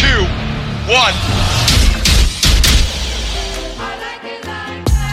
[0.00, 0.24] Three, two,
[0.90, 1.14] one.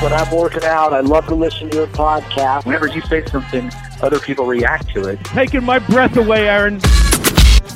[0.01, 2.65] When I'm working out, I love to listen to your podcast.
[2.65, 3.71] Whenever you say something,
[4.01, 5.23] other people react to it.
[5.25, 6.79] Taking my breath away, Aaron.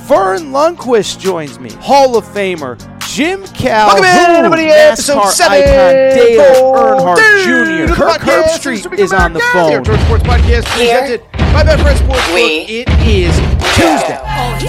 [0.07, 1.71] Verne Lundquist joins me.
[1.73, 2.77] Hall of Famer
[3.11, 7.87] Jim Calhoun, Welcome in, everybody, episode NASCAR seven, icon Dale four, Earnhardt two, Jr.
[7.87, 9.69] the Kirk podcast Herbstreit is is on the phone.
[9.71, 11.21] Here, George Sports Podcast presented
[11.51, 12.69] by Betfred Sportsbook.
[12.69, 13.35] It is
[13.75, 14.17] Tuesday,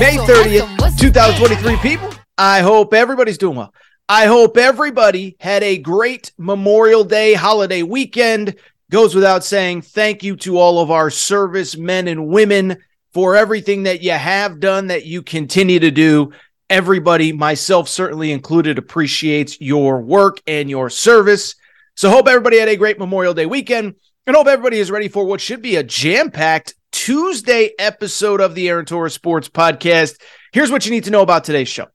[0.01, 1.77] May 30th, 2023.
[1.77, 3.75] People, I hope everybody's doing well.
[4.09, 8.57] I hope everybody had a great Memorial Day holiday weekend.
[8.91, 12.77] Goes without saying, thank you to all of our service men and women
[13.15, 16.33] for everything that you have done, that you continue to do.
[16.69, 21.55] Everybody, myself certainly included, appreciates your work and your service.
[21.97, 23.95] So, hope everybody had a great Memorial Day weekend
[24.27, 28.55] and hope everybody is ready for what should be a jam packed Tuesday episode of
[28.55, 30.21] the Aaron Torres Sports Podcast.
[30.53, 31.92] Here's what you need to know about today's show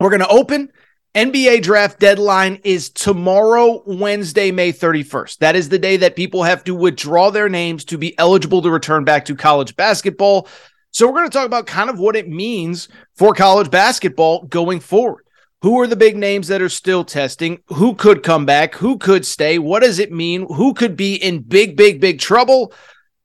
[0.00, 0.70] we're going to open.
[1.14, 5.38] NBA draft deadline is tomorrow, Wednesday, May 31st.
[5.38, 8.70] That is the day that people have to withdraw their names to be eligible to
[8.70, 10.46] return back to college basketball.
[10.90, 14.80] So, we're going to talk about kind of what it means for college basketball going
[14.80, 15.24] forward.
[15.62, 17.60] Who are the big names that are still testing?
[17.68, 18.74] Who could come back?
[18.74, 19.58] Who could stay?
[19.58, 20.46] What does it mean?
[20.46, 22.74] Who could be in big, big, big trouble?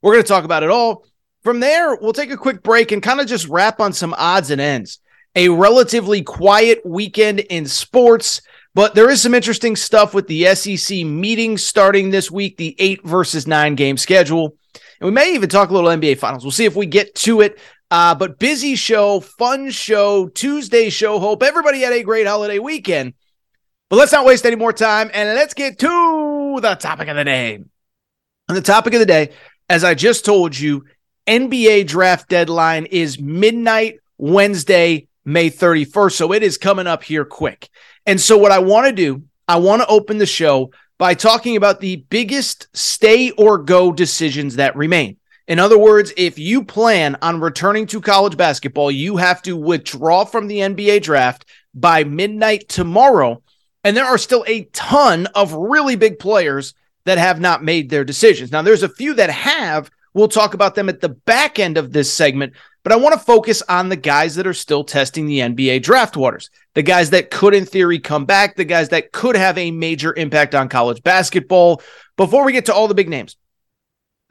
[0.00, 1.04] We're going to talk about it all.
[1.42, 4.50] From there, we'll take a quick break and kind of just wrap on some odds
[4.50, 4.98] and ends.
[5.34, 8.42] A relatively quiet weekend in sports,
[8.74, 13.02] but there is some interesting stuff with the SEC meetings starting this week, the eight
[13.04, 14.56] versus nine game schedule.
[15.00, 16.44] And we may even talk a little NBA finals.
[16.44, 17.58] We'll see if we get to it.
[17.90, 21.18] Uh, but busy show, fun show, Tuesday show.
[21.18, 23.14] Hope everybody had a great holiday weekend.
[23.90, 27.24] But let's not waste any more time and let's get to the topic of the
[27.24, 27.56] day.
[27.56, 29.32] And the topic of the day,
[29.68, 30.86] as I just told you,
[31.26, 36.12] NBA draft deadline is midnight Wednesday, May 31st.
[36.12, 37.68] So it is coming up here quick.
[38.06, 41.56] And so, what I want to do, I want to open the show by talking
[41.56, 45.16] about the biggest stay or go decisions that remain.
[45.48, 50.24] In other words, if you plan on returning to college basketball, you have to withdraw
[50.24, 51.44] from the NBA draft
[51.74, 53.42] by midnight tomorrow.
[53.84, 56.74] And there are still a ton of really big players
[57.04, 58.52] that have not made their decisions.
[58.52, 59.90] Now, there's a few that have.
[60.14, 62.52] We'll talk about them at the back end of this segment,
[62.82, 66.16] but I want to focus on the guys that are still testing the NBA draft
[66.16, 69.70] waters, the guys that could, in theory, come back, the guys that could have a
[69.70, 71.80] major impact on college basketball.
[72.16, 73.36] Before we get to all the big names,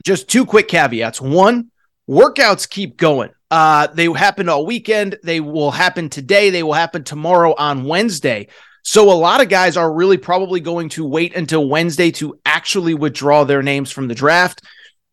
[0.04, 1.20] just two quick caveats.
[1.20, 1.70] One,
[2.08, 3.30] workouts keep going.
[3.50, 5.18] Uh, they happened all weekend.
[5.22, 6.50] They will happen today.
[6.50, 8.48] They will happen tomorrow on Wednesday.
[8.82, 12.94] So a lot of guys are really probably going to wait until Wednesday to actually
[12.94, 14.62] withdraw their names from the draft.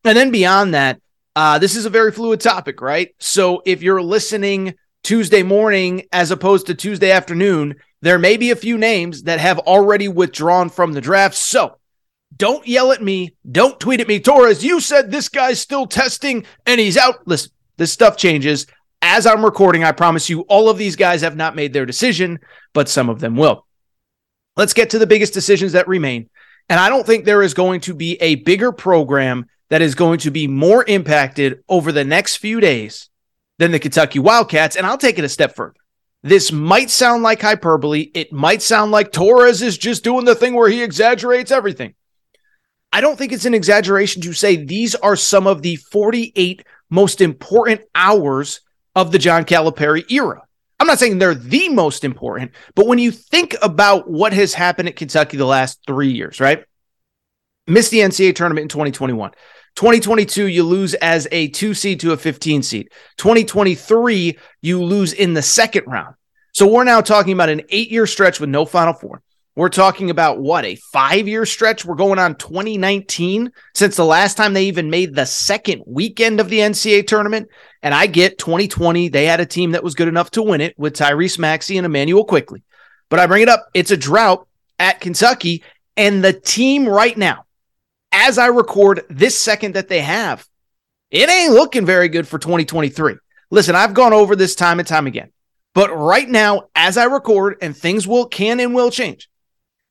[0.03, 1.01] And then beyond that,
[1.35, 3.13] uh, this is a very fluid topic, right?
[3.19, 8.55] So if you're listening Tuesday morning as opposed to Tuesday afternoon, there may be a
[8.55, 11.35] few names that have already withdrawn from the draft.
[11.35, 11.77] So
[12.35, 13.35] don't yell at me.
[13.49, 14.19] Don't tweet at me.
[14.19, 17.27] Torres, you said this guy's still testing and he's out.
[17.27, 18.65] Listen, this stuff changes.
[19.01, 22.39] As I'm recording, I promise you, all of these guys have not made their decision,
[22.73, 23.65] but some of them will.
[24.57, 26.29] Let's get to the biggest decisions that remain.
[26.67, 30.19] And I don't think there is going to be a bigger program that is going
[30.19, 33.09] to be more impacted over the next few days
[33.57, 34.75] than the Kentucky Wildcats.
[34.75, 35.75] And I'll take it a step further.
[36.21, 38.11] This might sound like hyperbole.
[38.13, 41.93] It might sound like Torres is just doing the thing where he exaggerates everything.
[42.91, 47.21] I don't think it's an exaggeration to say these are some of the 48 most
[47.21, 48.61] important hours
[48.95, 50.41] of the John Calipari era.
[50.79, 54.89] I'm not saying they're the most important, but when you think about what has happened
[54.89, 56.63] at Kentucky the last three years, right?
[57.67, 59.31] Missed the NCAA tournament in 2021.
[59.79, 62.89] 2022, you lose as a two seed to a 15 seed.
[63.15, 66.15] 2023, you lose in the second round.
[66.51, 69.21] So we're now talking about an eight year stretch with no Final Four.
[69.55, 71.85] We're talking about what a five year stretch.
[71.85, 76.49] We're going on 2019 since the last time they even made the second weekend of
[76.49, 77.47] the NCAA tournament.
[77.81, 80.77] And I get 2020, they had a team that was good enough to win it
[80.77, 82.63] with Tyrese Maxey and Immanuel Quickley.
[83.07, 84.45] But I bring it up, it's a drought
[84.77, 85.63] at Kentucky.
[85.95, 87.45] And the team right now,
[88.11, 90.45] as I record this second that they have,
[91.11, 93.15] it ain't looking very good for 2023.
[93.51, 95.31] Listen, I've gone over this time and time again.
[95.73, 99.29] But right now, as I record, and things will can and will change,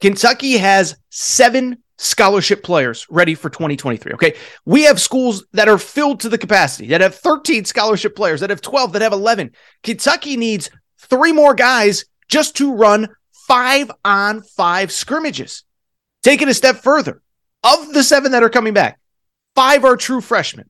[0.01, 4.13] Kentucky has seven scholarship players ready for 2023.
[4.13, 4.37] Okay.
[4.65, 8.51] We have schools that are filled to the capacity, that have 13 scholarship players, that
[8.51, 9.53] have 12, that have 11.
[9.83, 15.65] Kentucky needs three more guys just to run five on five scrimmages.
[16.23, 17.23] Taking a step further,
[17.63, 18.99] of the seven that are coming back,
[19.55, 20.69] five are true freshmen.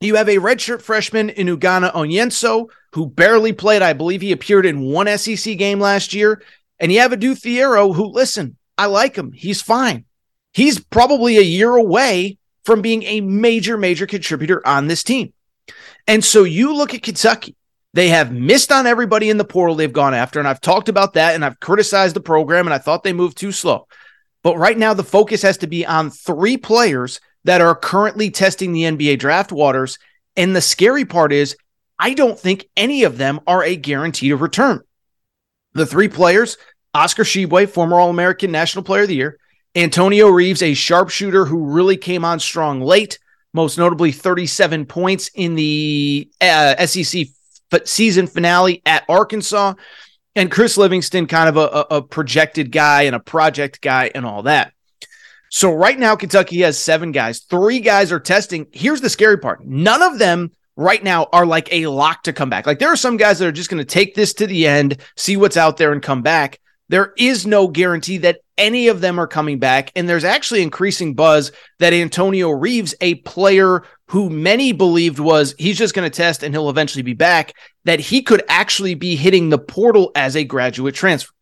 [0.00, 3.82] You have a redshirt freshman in Ugonna Onyenso, who barely played.
[3.82, 6.42] I believe he appeared in one SEC game last year.
[6.78, 9.32] And you have Adou Thiero, who, listen, I like him.
[9.32, 10.04] He's fine.
[10.52, 15.32] He's probably a year away from being a major, major contributor on this team.
[16.06, 17.56] And so you look at Kentucky,
[17.92, 20.38] they have missed on everybody in the portal they've gone after.
[20.38, 23.36] And I've talked about that and I've criticized the program and I thought they moved
[23.36, 23.88] too slow.
[24.42, 28.72] But right now, the focus has to be on three players that are currently testing
[28.72, 29.98] the NBA draft waters.
[30.36, 31.56] And the scary part is,
[31.98, 34.82] I don't think any of them are a guarantee of return.
[35.74, 36.56] The three players
[36.94, 39.38] Oscar Tshiebwe, former All American National Player of the Year,
[39.74, 43.18] Antonio Reeves, a sharpshooter who really came on strong late,
[43.52, 47.26] most notably 37 points in the uh, SEC
[47.72, 49.74] f- season finale at Arkansas,
[50.38, 54.44] and Chris Livingston, kind of a, a projected guy and a project guy and all
[54.44, 54.72] that.
[55.50, 57.40] So right now, Kentucky has seven guys.
[57.40, 58.66] Three guys are testing.
[58.72, 62.50] Here's the scary part: none of them right now are like a lock to come
[62.50, 62.66] back.
[62.66, 64.98] Like there are some guys that are just going to take this to the end,
[65.16, 66.60] see what's out there, and come back.
[66.88, 69.92] There is no guarantee that any of them are coming back.
[69.94, 75.78] And there's actually increasing buzz that Antonio Reeves, a player who many believed was he's
[75.78, 77.52] just going to test and he'll eventually be back,
[77.84, 81.32] that he could actually be hitting the portal as a graduate transfer.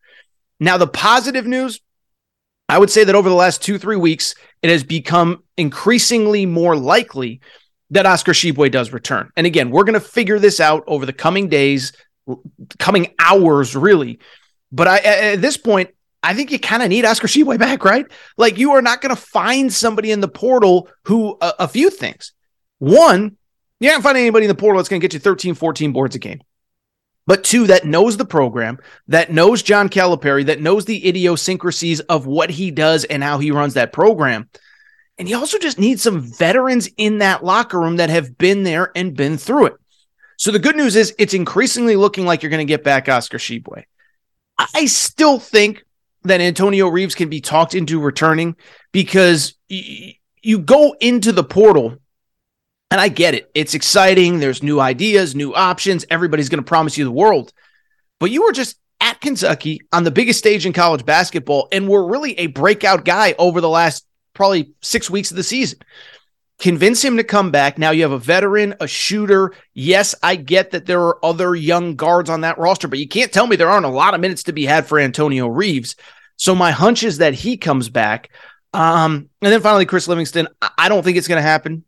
[0.59, 1.79] Now, the positive news,
[2.67, 6.75] I would say that over the last two, three weeks, it has become increasingly more
[6.75, 7.39] likely
[7.91, 9.29] that Oscar Tshiebwe does return.
[9.37, 11.93] And again, we're going to figure this out over the coming days,
[12.79, 14.19] coming hours, really.
[14.73, 15.91] But I, at this point,
[16.21, 18.05] I think you kind of need Oscar Tshiebwe back, right?
[18.35, 21.89] Like you are not going to find somebody in the portal who a, a few
[21.89, 22.33] things.
[22.79, 23.37] One,
[23.79, 26.15] you can't find anybody in the portal that's going to get you 13, 14 boards
[26.15, 26.41] a game.
[27.25, 28.79] But two, that knows the program,
[29.09, 33.51] that knows John Calipari, that knows the idiosyncrasies of what he does and how he
[33.51, 34.49] runs that program.
[35.17, 38.91] And you also just need some veterans in that locker room that have been there
[38.95, 39.75] and been through it.
[40.37, 43.39] So the good news is it's increasingly looking like you're going to get back Oscar
[43.39, 43.83] Tshiebwe.
[44.57, 45.83] I still think
[46.23, 48.55] that Antonio Reeves can be talked into returning
[48.91, 51.97] because you go into the portal
[52.91, 53.49] and I get it.
[53.53, 54.39] It's exciting.
[54.39, 56.05] There's new ideas, new options.
[56.09, 57.51] Everybody's going to promise you the world.
[58.19, 62.07] But you were just at Kentucky on the biggest stage in college basketball and were
[62.07, 65.79] really a breakout guy over the last probably six weeks of the season
[66.59, 67.77] convince him to come back.
[67.77, 69.53] Now you have a veteran, a shooter.
[69.73, 73.31] Yes, I get that there are other young guards on that roster, but you can't
[73.31, 75.95] tell me there aren't a lot of minutes to be had for Antonio Reeves.
[76.35, 78.29] So my hunch is that he comes back.
[78.73, 80.47] Um, and then finally, Chris Livingston.
[80.77, 81.83] I don't think it's going to happen.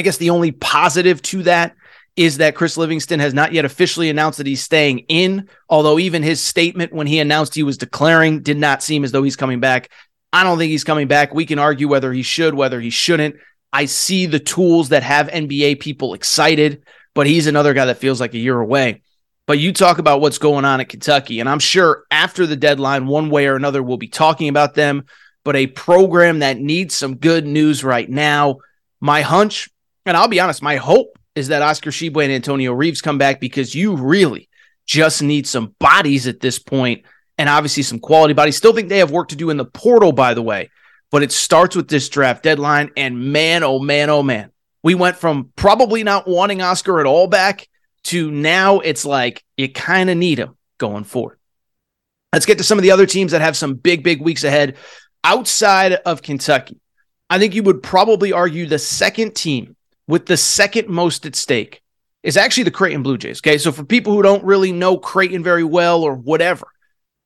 [0.00, 1.76] I guess the only positive to that
[2.16, 6.22] is that Chris Livingston has not yet officially announced that he's staying in, although even
[6.22, 9.60] his statement when he announced he was declaring did not seem as though he's coming
[9.60, 9.90] back.
[10.32, 11.34] I don't think he's coming back.
[11.34, 13.36] We can argue whether he should, whether he shouldn't.
[13.74, 16.82] I see the tools that have NBA people excited,
[17.14, 19.02] but he's another guy that feels like a year away.
[19.44, 23.06] But you talk about what's going on at Kentucky, and I'm sure after the deadline,
[23.06, 25.04] one way or another, we'll be talking about them.
[25.44, 28.60] But a program that needs some good news right now.
[28.98, 29.68] My hunch,
[30.06, 33.40] and I'll be honest, my hope is that Oscar Tshiebwe and Antonio Reeves come back
[33.40, 34.48] because you really
[34.86, 37.04] just need some bodies at this point,
[37.38, 38.56] and obviously some quality bodies.
[38.56, 40.68] Still think they have work to do in the portal, by the way
[41.10, 42.90] but it starts with this draft deadline.
[42.96, 44.50] And man, oh man, oh man,
[44.82, 47.68] we went from probably not wanting Oscar at all back
[48.04, 51.38] to now it's like you kind of need him going forward.
[52.32, 54.76] Let's get to some of the other teams that have some big, big weeks ahead
[55.24, 56.80] outside of Kentucky.
[57.28, 59.76] I think you would probably argue the second team
[60.10, 61.82] with the second most at stake
[62.22, 63.40] is actually the Creighton Blue Jays.
[63.40, 63.58] Okay.
[63.58, 66.66] So for people who don't really know Creighton very well or whatever,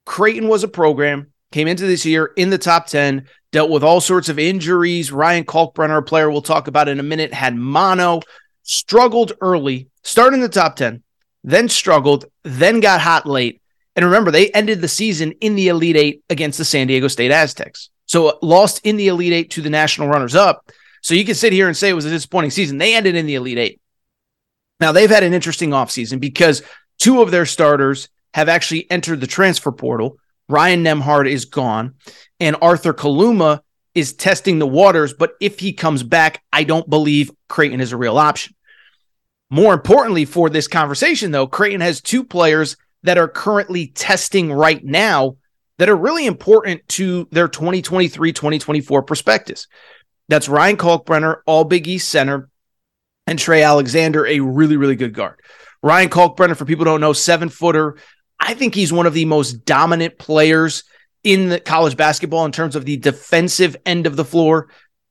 [0.06, 4.00] Creighton was a program, came into this year in the top 10, dealt with all
[4.00, 5.10] sorts of injuries.
[5.10, 8.20] Ryan Kalkbrenner, a player we'll talk about in a minute, had mono,
[8.62, 11.02] struggled early, started in the top 10,
[11.42, 13.60] then struggled, then got hot late.
[13.96, 17.30] And remember, they ended the season in the Elite Eight against the San Diego State
[17.30, 17.90] Aztecs.
[18.06, 20.70] So lost in the Elite Eight to the national runners up.
[21.04, 22.78] So you can sit here and say it was a disappointing season.
[22.78, 23.80] They ended in the Elite Eight.
[24.80, 26.62] Now they've had an interesting offseason because
[26.98, 30.16] two of their starters have actually entered the transfer portal.
[30.48, 31.96] Ryan Nembhard is gone
[32.40, 33.60] and Arthur Kaluma
[33.94, 35.12] is testing the waters.
[35.12, 38.54] But if he comes back, I don't believe Creighton is a real option.
[39.50, 44.82] More importantly, for this conversation, though, Creighton has two players that are currently testing right
[44.82, 45.36] now
[45.76, 49.66] that are really important to their 2023 2024 prospectus.
[50.28, 52.48] That's Ryan Kalkbrenner, all Big East center,
[53.26, 55.40] and Trey Alexander, a really, really good guard.
[55.82, 57.96] Ryan Kalkbrenner, for people don't know, seven footer.
[58.40, 60.84] I think he's one of the most dominant players
[61.22, 64.68] in the college basketball in terms of the defensive end of the floor.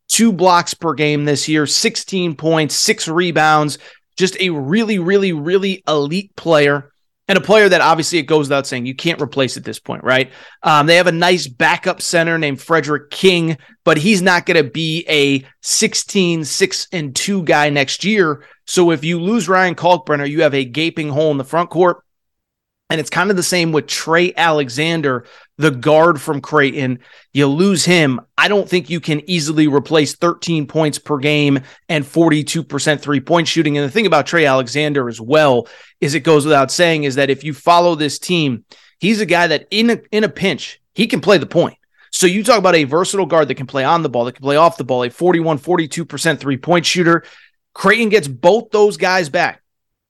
[0.07, 3.77] Two blocks per game this year, 16 points, six rebounds,
[4.15, 6.92] just a really, really, really elite player
[7.27, 10.03] and a player that obviously it goes without saying you can't replace at this point,
[10.03, 10.31] right?
[10.61, 14.69] Um, they have a nice backup center named Frederick King, but he's not going to
[14.69, 18.43] be a 16, 6 and 2 guy next year.
[18.65, 22.02] So if you lose Ryan Kalkbrenner, you have a gaping hole in the front court.
[22.89, 25.25] And it's kind of the same with Trey Alexander,
[25.57, 26.99] the guard from Creighton.
[27.33, 28.21] You lose him.
[28.37, 33.47] I don't think you can easily replace 13 points per game and 42% three point
[33.47, 33.77] shooting.
[33.77, 35.67] And the thing about Trey Alexander as well
[36.01, 38.65] is it goes without saying is that if you follow this team,
[38.99, 41.77] he's a guy that in a, in a pinch, he can play the point.
[42.11, 44.43] So you talk about a versatile guard that can play on the ball, that can
[44.43, 47.23] play off the ball, a 41, 42% three point shooter.
[47.73, 49.62] Creighton gets both those guys back.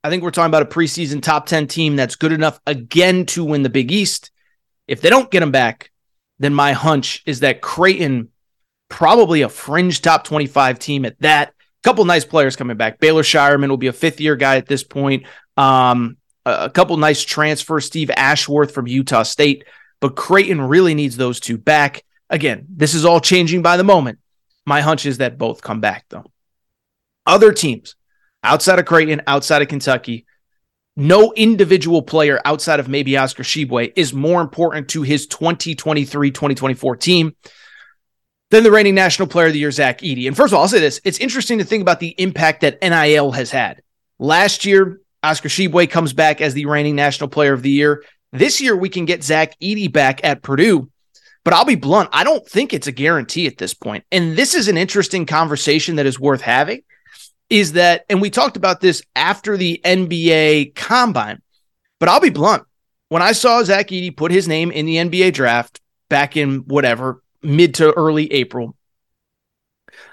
[0.04, 3.46] I think we're talking about a preseason top 10 team that's good enough again to
[3.46, 4.32] win the Big East.
[4.88, 5.92] If they don't get them back,
[6.40, 8.30] then my hunch is that Creighton,
[8.90, 11.54] probably a fringe top 25 team at that.
[11.84, 13.00] Couple nice players coming back.
[13.00, 15.26] Baylor Scheierman will be a fifth year guy at this point.
[15.58, 17.86] Um, a couple nice transfers.
[17.86, 19.66] Steve Ashworth from Utah State,
[20.00, 22.04] but Creighton really needs those two back.
[22.30, 24.20] Again, this is all changing by the moment.
[24.66, 26.26] My hunch is that both come back though.
[27.26, 27.96] Other teams
[28.44, 30.26] outside of Creighton, outside of Kentucky,
[30.96, 36.96] no individual player outside of maybe Oscar Tshiebwe is more important to his 2023 2024
[36.98, 37.36] team
[38.52, 40.28] than the reigning National Player of the Year, Zach Edey.
[40.28, 42.80] And first of all, I'll say this it's interesting to think about the impact that
[42.82, 43.82] NIL has had.
[44.20, 48.04] Last year, Oscar Tshiebwe comes back as the reigning National Player of the Year.
[48.32, 50.90] This year, we can get Zach Edey back at Purdue.
[51.44, 54.06] But I'll be blunt, I don't think it's a guarantee at this point.
[54.12, 56.84] And this is an interesting conversation that is worth having
[57.50, 61.42] is that, and we talked about this after the NBA combine,
[62.00, 62.64] but I'll be blunt.
[63.10, 67.22] When I saw Zach Edey put his name in the NBA draft back in whatever,
[67.42, 68.76] mid to early April,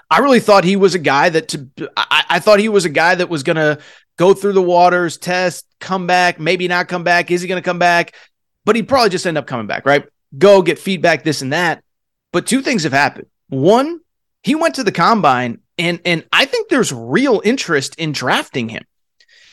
[0.09, 2.89] I really thought he was a guy that to I, I thought he was a
[2.89, 3.79] guy that was gonna
[4.17, 7.31] go through the waters, test, come back, maybe not come back.
[7.31, 8.13] Is he gonna come back?
[8.65, 10.05] But he'd probably just end up coming back, right?
[10.37, 11.83] Go get feedback, this and that.
[12.31, 13.27] But two things have happened.
[13.49, 14.01] One,
[14.43, 18.85] he went to the combine and and I think there's real interest in drafting him.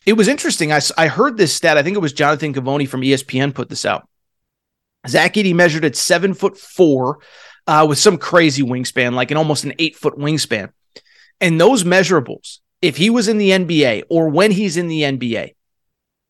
[0.04, 0.73] It was interesting.
[0.73, 1.78] I, I heard this stat.
[1.78, 4.08] I think it was Jonathan Givony from ESPN put this out.
[5.06, 7.20] Zach Edey measured at seven foot four
[7.66, 10.70] uh, with some crazy wingspan, like an almost an eight foot wingspan.
[11.40, 15.54] And those measurables, if he was in the NBA or when he's in the NBA,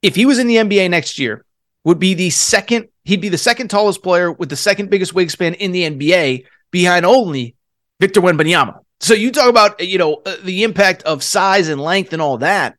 [0.02, 1.44] if he was in the NBA next year,
[1.84, 5.56] would be the second, he'd be the second tallest player with the second biggest wingspan
[5.56, 7.56] in the NBA behind only
[7.98, 8.80] Victor Wembanyama.
[9.00, 12.38] So you talk about you know uh, the impact of size and length and all
[12.38, 12.76] that,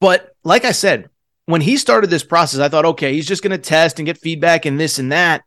[0.00, 1.10] but like I said,
[1.46, 4.18] when he started this process, I thought, okay, he's just going to test and get
[4.18, 5.42] feedback and this and that.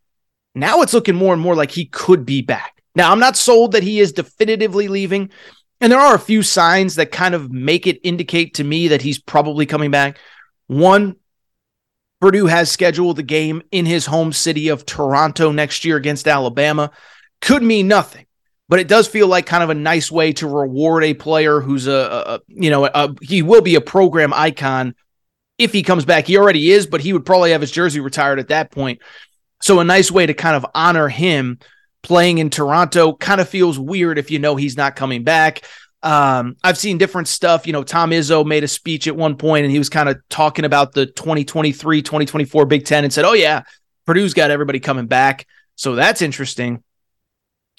[0.55, 2.81] Now it's looking more and more like he could be back.
[2.96, 5.31] Now I'm not sold that he is definitively leaving,
[5.81, 9.01] and there are a few signs that kind of make it indicate to me that
[9.01, 10.19] he's probably coming back.
[10.67, 11.15] One,
[12.22, 16.91] Purdue has scheduled the game in his home city of Toronto next year against Alabama.
[17.41, 18.25] Could mean nothing
[18.69, 21.88] but it does feel like kind of a nice way to reward a player who's
[21.88, 24.95] a, a you know a, he will be a program icon
[25.57, 26.27] if he comes back.
[26.27, 29.01] He already is, but he would probably have his jersey retired at that point.
[29.61, 31.59] So a nice way to kind of honor him
[32.01, 35.63] playing in Toronto kind of feels weird if you know he's not coming back.
[36.01, 37.67] Um, I've seen different stuff.
[37.67, 40.17] You know, Tom Izzo made a speech at one point and he was kind of
[40.29, 43.63] talking about the 2023, 2024 Big Ten and said, Oh, yeah,
[44.05, 45.45] Purdue's got everybody coming back.
[45.75, 46.83] So that's interesting.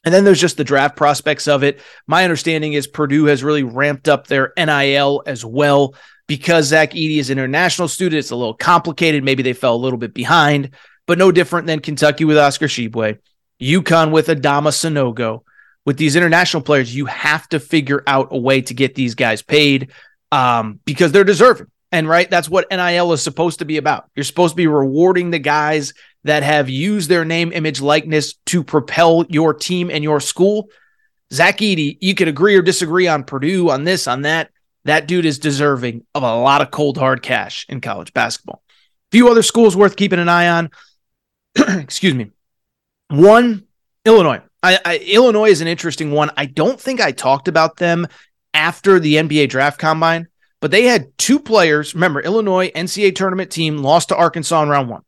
[0.04, 1.80] And then there's just the draft prospects of it.
[2.06, 5.94] My understanding is Purdue has really ramped up their NIL as well
[6.26, 8.18] because Zach Edey is an international student.
[8.18, 9.24] It's a little complicated.
[9.24, 10.70] Maybe they fell a little bit behind,
[11.06, 13.18] but no different than Kentucky with Oscar Tshiebwe,
[13.60, 15.42] UConn with Adama Sanogo.
[15.84, 19.42] With these international players, you have to figure out a way to get these guys
[19.42, 19.90] paid
[20.30, 21.66] um, because they're deserving.
[21.92, 24.08] And right, that's what NIL is supposed to be about.
[24.14, 25.92] You're supposed to be rewarding the guys
[26.24, 30.68] that have used their name, image, likeness to propel your team and your school.
[31.32, 34.50] Zach Edey, you could agree or disagree on Purdue, on this, on that.
[34.84, 38.62] That dude is deserving of a lot of cold hard cash in college basketball.
[39.12, 40.70] Few other schools worth keeping an eye on.
[41.56, 42.30] Excuse me.
[43.08, 43.64] One,
[44.04, 44.40] Illinois.
[44.62, 46.30] I, I, Illinois is an interesting one.
[46.36, 48.06] I don't think I talked about them
[48.54, 50.28] after the NBA draft combine,
[50.60, 51.94] but they had two players.
[51.94, 55.02] Remember, Illinois NCAA tournament team lost to Arkansas in round one.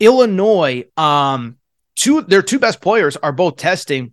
[0.00, 1.58] Illinois, um,
[1.94, 4.12] two their two best players are both testing,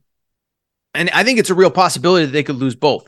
[0.93, 3.07] and I think it's a real possibility that they could lose both.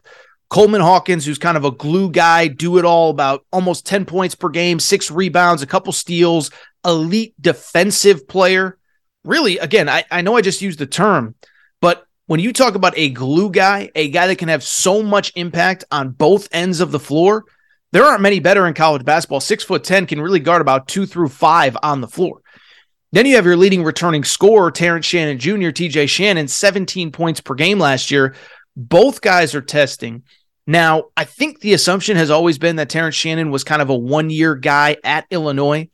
[0.50, 4.34] Coleman Hawkins, who's kind of a glue guy, do it all about almost 10 points
[4.34, 6.50] per game, six rebounds, a couple steals,
[6.84, 8.80] elite defensive player.
[9.24, 11.36] Really, again, I, I know I just used the term,
[11.82, 15.32] but when you talk about a glue guy, a guy that can have so much
[15.36, 17.46] impact on both ends of the floor,
[17.92, 19.42] there aren't many better in college basketball.
[19.42, 22.42] Six foot 10 can really guard about two through five on the floor.
[23.12, 27.56] Then you have your leading returning scorer, Terrence Shannon Jr., TJ Shannon, 17 points per
[27.56, 28.36] game last year.
[28.76, 30.24] Both guys are testing.
[30.68, 33.96] Now, I think the assumption has always been that Terrence Shannon was kind of a
[33.96, 35.90] one year guy at Illinois.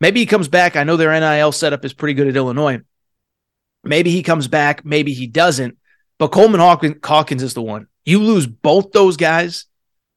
[0.00, 0.76] Maybe he comes back.
[0.76, 2.80] I know their NIL setup is pretty good at Illinois.
[3.84, 4.84] Maybe he comes back.
[4.84, 5.78] Maybe he doesn't.
[6.18, 6.60] But Coleman
[7.02, 7.86] Hawkins is the one.
[8.04, 9.64] You lose both those guys.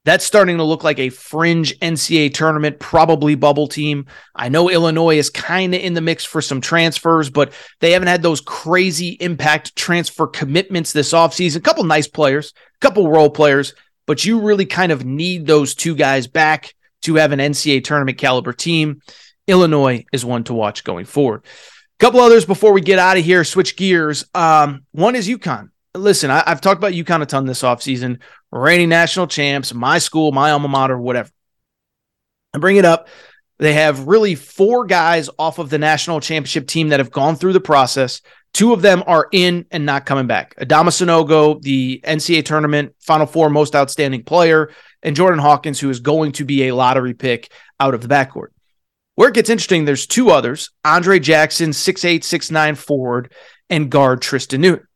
[0.05, 4.05] That's starting to look like a fringe NCAA tournament, probably bubble team.
[4.35, 8.07] I know Illinois is kind of in the mix for some transfers, but they haven't
[8.07, 11.57] had those crazy impact transfer commitments this offseason.
[11.57, 13.73] A couple nice players, a couple role players,
[14.05, 18.19] but you really kind of need those two guys back to have an NCAA tournament
[18.19, 19.01] caliber team.
[19.47, 21.41] Illinois is one to watch going forward.
[21.43, 24.23] A couple others before we get out of here, switch gears.
[24.35, 28.19] Um, one is UConn listen, I, have talked about UConn a ton this offseason,
[28.51, 31.29] reigning national champs, my school, my alma mater, whatever.
[32.53, 33.07] I bring it up.
[33.57, 37.53] They have really four guys off of the national championship team that have gone through
[37.53, 38.21] the process.
[38.53, 40.55] Two of them are in and not coming back.
[40.55, 44.71] Adama Sanogo, the NCAA tournament Final Four most outstanding player,
[45.03, 48.47] and Jordan Hawkins, who is going to be a lottery pick out of the backcourt.
[49.15, 53.33] Where it gets interesting, there's two others Andre Jackson, 6'8, 6'9 forward,
[53.69, 54.87] and guard Tristan Newton.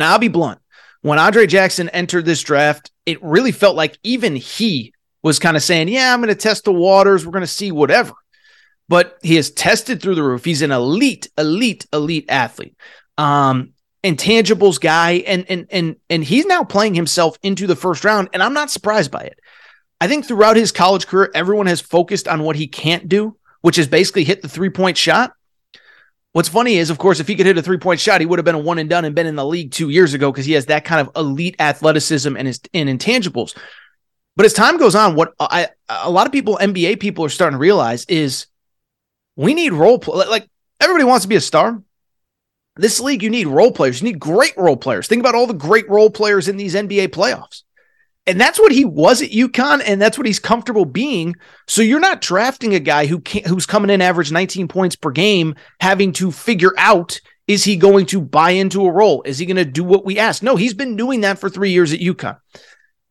[0.00, 0.60] Now, I'll be blunt.
[1.02, 4.92] When Andre Jackson entered this draft, it really felt like even he
[5.22, 7.24] was kind of saying, Yeah, I'm going to test the waters.
[7.24, 8.12] We're going to see whatever.
[8.88, 10.44] But he has tested through the roof.
[10.44, 12.74] He's an elite, elite, elite athlete.
[13.16, 18.30] Um, intangibles guy and and and and he's now playing himself into the first round
[18.32, 19.38] and I'm not surprised by it.
[20.00, 23.78] I think throughout his college career everyone has focused on what he can't do, which
[23.78, 25.34] is basically hit the three-point shot.
[26.32, 28.38] What's funny is, of course, if he could hit a three point shot, he would
[28.38, 30.46] have been a one and done and been in the league two years ago because
[30.46, 33.56] he has that kind of elite athleticism and his and intangibles.
[34.36, 37.56] But as time goes on, what I a lot of people, NBA people, are starting
[37.56, 38.46] to realize is
[39.34, 40.26] we need role play.
[40.26, 40.48] Like
[40.80, 41.82] everybody wants to be a star.
[42.76, 44.00] This league, you need role players.
[44.00, 45.08] You need great role players.
[45.08, 47.64] Think about all the great role players in these NBA playoffs.
[48.26, 51.34] And that's what he was at UConn, and that's what he's comfortable being.
[51.66, 55.10] So you're not drafting a guy who can't, who's coming in average 19 points per
[55.10, 59.22] game, having to figure out is he going to buy into a role?
[59.26, 60.40] Is he going to do what we ask?
[60.40, 62.38] No, he's been doing that for three years at UConn.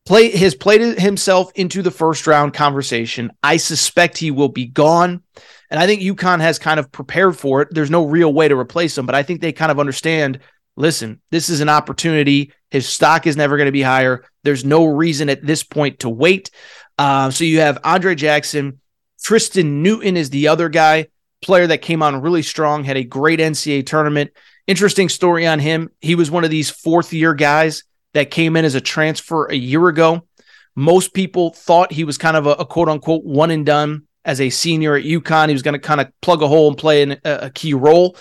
[0.06, 3.32] Play has played himself into the first round conversation.
[3.42, 5.22] I suspect he will be gone.
[5.70, 7.68] And I think UConn has kind of prepared for it.
[7.70, 10.40] There's no real way to replace him, but I think they kind of understand
[10.80, 12.52] listen, this is an opportunity.
[12.70, 14.24] His stock is never going to be higher.
[14.42, 16.50] There's no reason at this point to wait.
[16.98, 18.80] Uh, so you have Andre Jackson.
[19.22, 21.08] Tristan Newton is the other guy,
[21.42, 24.30] player that came on really strong, had a great NCAA tournament.
[24.66, 25.90] Interesting story on him.
[26.00, 29.54] He was one of these fourth year guys that came in as a transfer a
[29.54, 30.26] year ago.
[30.74, 34.40] Most people thought he was kind of a, a quote unquote one and done as
[34.40, 35.48] a senior at UConn.
[35.48, 37.74] He was going to kind of plug a hole and play in a, a key
[37.74, 38.16] role,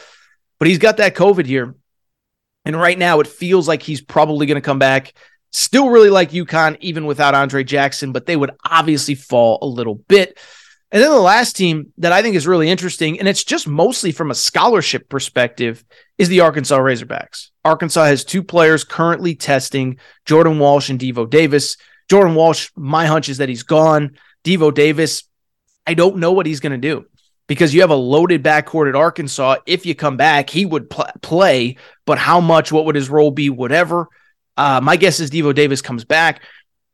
[0.57, 1.75] but he's got that COVID here.
[2.65, 5.13] And right now, it feels like he's probably going to come back.
[5.51, 9.95] Still really like UConn, even without Andre Jackson, but they would obviously fall a little
[9.95, 10.37] bit.
[10.91, 14.11] And then the last team that I think is really interesting, and it's just mostly
[14.11, 15.83] from a scholarship perspective,
[16.17, 17.49] is the Arkansas Razorbacks.
[17.63, 21.77] Arkansas has two players currently testing Jordan Walsh and Devo Davis.
[22.09, 24.17] Jordan Walsh, my hunch is that he's gone.
[24.43, 25.23] Devo Davis,
[25.85, 27.05] I don't know what he's going to do
[27.49, 29.57] because you have a loaded backcourt at Arkansas.
[29.65, 32.71] If you come back, he would pl- play, but how much?
[32.71, 33.49] What would his role be?
[33.49, 34.07] Whatever.
[34.55, 36.43] Uh, my guess is Devo Davis comes back.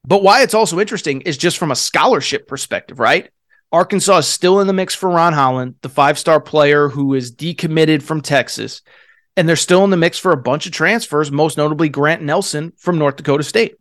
[0.07, 3.29] But why it's also interesting is just from a scholarship perspective, right?
[3.71, 7.35] Arkansas is still in the mix for Ron Holland, the five star player who is
[7.35, 8.81] decommitted from Texas.
[9.35, 12.71] And they're still in the mix for a bunch of transfers, most notably Grant Nelson
[12.77, 13.75] from North Dakota State.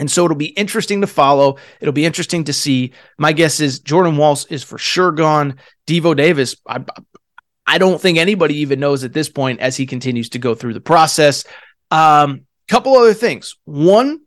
[0.00, 1.58] And so it'll be interesting to follow.
[1.80, 2.94] It'll be interesting to see.
[3.18, 5.56] My guess is Jordan Walsh is for sure gone.
[5.86, 6.82] Devo Davis, I,
[7.66, 10.72] I don't think anybody even knows at this point as he continues to go through
[10.72, 11.44] the process.
[11.90, 13.56] Um, couple other things.
[13.64, 14.20] One,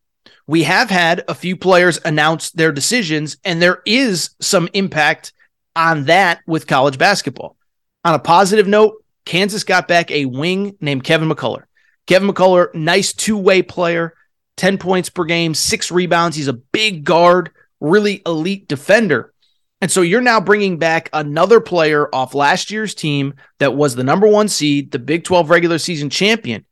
[0.46, 5.34] we have had a few players announce their decisions, and there is some impact
[5.76, 7.58] on that with college basketball.
[8.06, 11.64] On a positive note, Kansas got back a wing named Kevin McCullar.
[12.06, 14.14] Kevin McCullar, nice two way player
[14.58, 16.36] 10 points per game, six rebounds.
[16.36, 19.34] He's a big guard, really elite defender.
[19.82, 24.04] And so you're now bringing back another player off last year's team that was the
[24.04, 26.66] number one seed, the Big 12 regular season champion.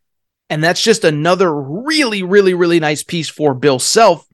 [0.49, 4.25] And that's just another really, really, really nice piece for Bill Self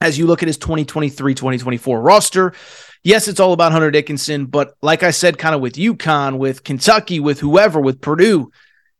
[0.00, 2.52] as you look at his 2023 2024 roster.
[3.04, 6.62] Yes, it's all about Hunter Dickinson, but like I said, kind of with UConn, with
[6.62, 8.52] Kentucky, with whoever, with Purdue,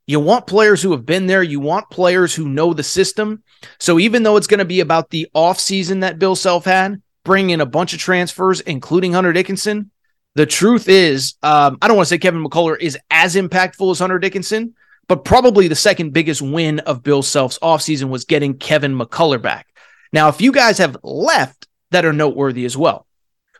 [0.06, 1.42] you want players who have been there.
[1.42, 3.42] You want players who know the system.
[3.78, 7.50] So even though it's going to be about the offseason that Bill Self had, bring
[7.50, 9.90] in a bunch of transfers, including Hunter Dickinson.
[10.34, 13.98] The truth is, um, I don't want to say Kevin McCullar is as impactful as
[13.98, 14.74] Hunter Dickinson,
[15.08, 19.68] but probably the second biggest win of Bill Self's offseason was getting Kevin McCullar back.
[20.12, 23.06] Now, a few guys have left that are noteworthy as well.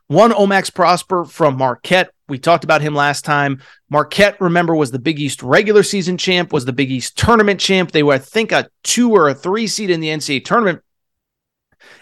[0.08, 2.10] One, Omax Prosper from Marquette.
[2.32, 3.60] We talked about him last time.
[3.90, 7.92] Marquette, remember, was the Big East regular season champ, was the Big East tournament champ.
[7.92, 10.80] They were, I think, a two or a three seed in the NCAA tournament.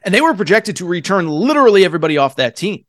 [0.04, 2.84] And they were projected to return literally everybody off that team.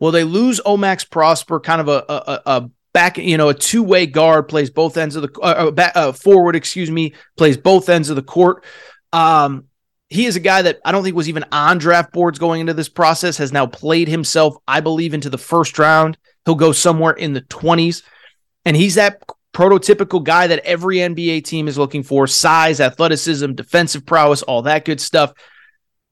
[0.00, 3.84] Well, they lose Omax Prosper, kind of a, a, a back, you know, a two
[3.84, 7.88] way guard, plays both ends of the uh, uh, uh, forward, excuse me, plays both
[7.88, 8.64] ends of the court.
[9.12, 9.66] Um,
[10.08, 12.74] he is a guy that I don't think was even on draft boards going into
[12.74, 16.18] this process, has now played himself, I believe, into the first round.
[16.46, 18.02] He'll go somewhere in the 20s.
[18.64, 24.06] And he's that prototypical guy that every NBA team is looking for size, athleticism, defensive
[24.06, 25.34] prowess, all that good stuff.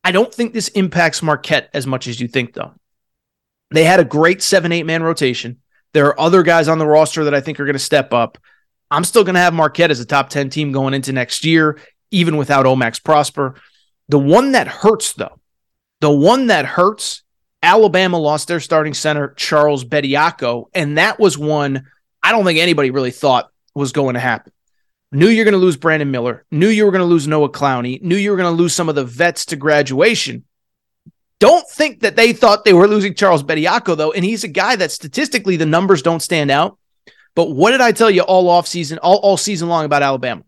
[0.02, 2.72] I don't think this impacts Marquette as much as you think, though.
[3.70, 5.60] They had a great seven, eight man rotation.
[5.94, 8.38] There are other guys on the roster that I think are going to step up.
[8.90, 11.78] I'm still going to have Marquette as a top 10 team going into next year,
[12.10, 13.54] even without Omax Prosper.
[14.08, 15.40] The one that hurts, though,
[16.00, 17.22] the one that hurts,
[17.64, 20.66] Alabama lost their starting center, Charles Bediako.
[20.74, 21.86] And that was one
[22.22, 24.52] I don't think anybody really thought was going to happen.
[25.12, 26.44] Knew you're going to lose Brandon Miller.
[26.50, 28.02] Knew you were going to lose Noah Clowney.
[28.02, 30.44] Knew you were going to lose some of the vets to graduation.
[31.38, 34.12] Don't think that they thought they were losing Charles Bediako, though.
[34.12, 36.78] And he's a guy that statistically the numbers don't stand out.
[37.34, 40.42] But what did I tell you all off season, all, all season long about Alabama?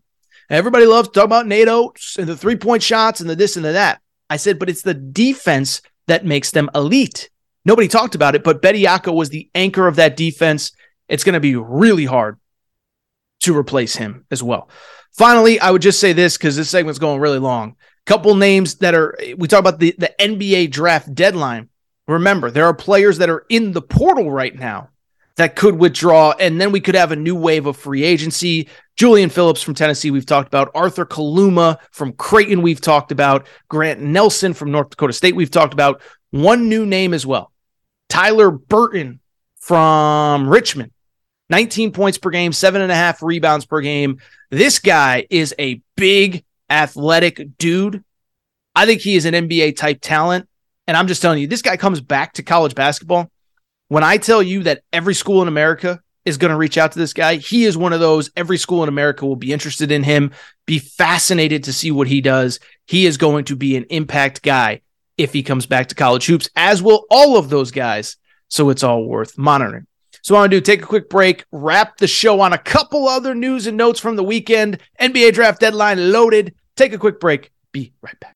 [0.49, 3.65] Everybody loves talk about Nate Oats and the three point shots and the this and
[3.65, 4.01] the that.
[4.29, 7.29] I said, but it's the defense that makes them elite.
[7.65, 10.71] Nobody talked about it, but Bediako was the anchor of that defense.
[11.09, 12.39] It's going to be really hard
[13.41, 14.69] to replace him as well.
[15.17, 17.75] Finally, I would just say this because this segment's going really long.
[18.05, 21.69] Couple names that are we talk about the, the NBA draft deadline.
[22.07, 24.89] Remember, there are players that are in the portal right now
[25.37, 28.67] that could withdraw, and then we could have a new wave of free agency.
[28.95, 30.71] Julian Phillips from Tennessee, we've talked about.
[30.73, 33.47] Arthur Kaluma from Creighton, we've talked about.
[33.69, 36.01] Grant Nelson from North Dakota State, we've talked about.
[36.31, 37.51] One new name as well
[38.09, 39.19] Tyler Burton
[39.59, 40.91] from Richmond.
[41.49, 44.19] 19 points per game, seven and a half rebounds per game.
[44.49, 48.03] This guy is a big athletic dude.
[48.75, 50.49] I think he is an NBA type talent.
[50.87, 53.29] And I'm just telling you, this guy comes back to college basketball.
[53.89, 56.99] When I tell you that every school in America is going to reach out to
[56.99, 58.29] this guy, he is one of those.
[58.35, 60.31] Every school in America will be interested in him,
[60.65, 62.59] be fascinated to see what he does.
[62.85, 64.81] He is going to be an impact guy
[65.17, 68.17] if he comes back to college hoops, as will all of those guys.
[68.49, 69.87] So it's all worth monitoring.
[70.21, 73.07] So I want to do take a quick break, wrap the show on a couple
[73.07, 74.79] other news and notes from the weekend.
[74.99, 76.55] NBA draft deadline loaded.
[76.75, 77.51] Take a quick break.
[77.71, 78.35] Be right back.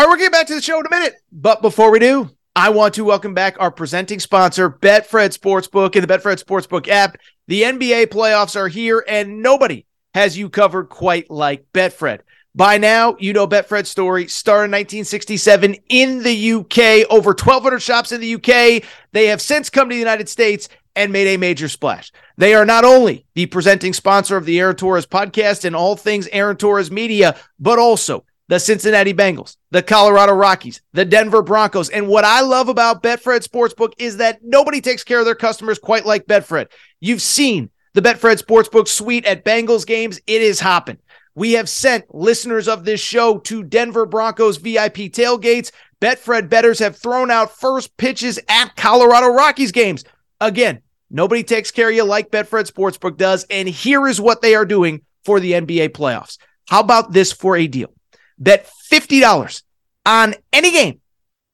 [0.00, 1.16] All right, we're getting back to the show in a minute.
[1.32, 6.06] But before we do, I want to welcome back our presenting sponsor, Betfred Sportsbook and
[6.06, 7.16] the Betfred Sportsbook app.
[7.48, 12.20] The NBA playoffs are here, and nobody has you covered quite like Betfred.
[12.54, 14.28] By now, you know Betfred's story.
[14.28, 18.84] Started in 1967 in the UK, over 1,200 shops in the UK.
[19.10, 22.12] They have since come to the United States and made a major splash.
[22.36, 26.28] They are not only the presenting sponsor of the Aaron Torres podcast and all things
[26.28, 31.90] Aaron Torres media, but also the Cincinnati Bengals, the Colorado Rockies, the Denver Broncos.
[31.90, 35.78] And what I love about Betfred Sportsbook is that nobody takes care of their customers
[35.78, 36.68] quite like Betfred.
[37.00, 40.18] You've seen the Betfred Sportsbook suite at Bengals games.
[40.26, 40.98] It is hopping.
[41.34, 45.70] We have sent listeners of this show to Denver Broncos VIP tailgates.
[46.00, 50.04] Betfred betters have thrown out first pitches at Colorado Rockies games.
[50.40, 50.80] Again,
[51.10, 53.44] nobody takes care of you like Betfred Sportsbook does.
[53.50, 56.38] And here is what they are doing for the NBA playoffs.
[56.66, 57.92] How about this for a deal?
[58.38, 59.62] Bet $50
[60.06, 61.00] on any game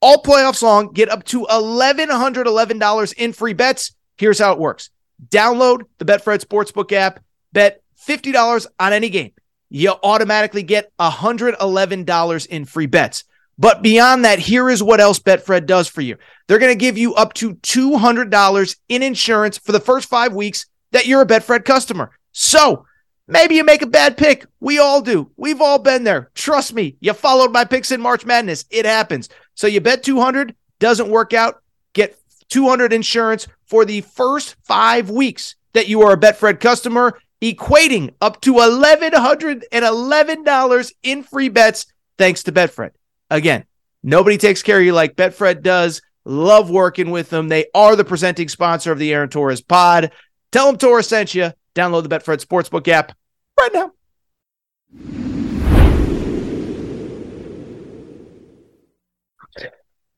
[0.00, 0.92] all playoffs long.
[0.92, 3.94] Get up to $1,111 in free bets.
[4.16, 4.90] Here's how it works
[5.28, 7.20] download the Betfred Sportsbook app,
[7.52, 9.32] bet $50 on any game
[9.74, 13.24] you automatically get $111 in free bets.
[13.58, 16.16] But beyond that, here is what else Betfred does for you.
[16.46, 20.66] They're going to give you up to $200 in insurance for the first five weeks
[20.92, 22.12] that you're a Betfred customer.
[22.30, 22.86] So
[23.26, 24.44] Maybe you make a bad pick.
[24.60, 25.30] We all do.
[25.36, 26.30] We've all been there.
[26.34, 26.96] Trust me.
[27.00, 28.66] You followed my picks in March Madness.
[28.70, 29.30] It happens.
[29.54, 31.62] So you bet 200, doesn't work out.
[31.94, 32.18] Get
[32.50, 38.42] 200 insurance for the first five weeks that you are a Betfred customer, equating up
[38.42, 41.86] to $1,111 in free bets
[42.18, 42.90] thanks to Betfred.
[43.30, 43.64] Again,
[44.02, 46.02] nobody takes care of you like Betfred does.
[46.26, 47.48] Love working with them.
[47.48, 50.12] They are the presenting sponsor of the Aaron Torres pod.
[50.52, 51.52] Tell them Torres sent you.
[51.74, 53.16] Download the Betfred Sportsbook app
[53.58, 53.90] right now.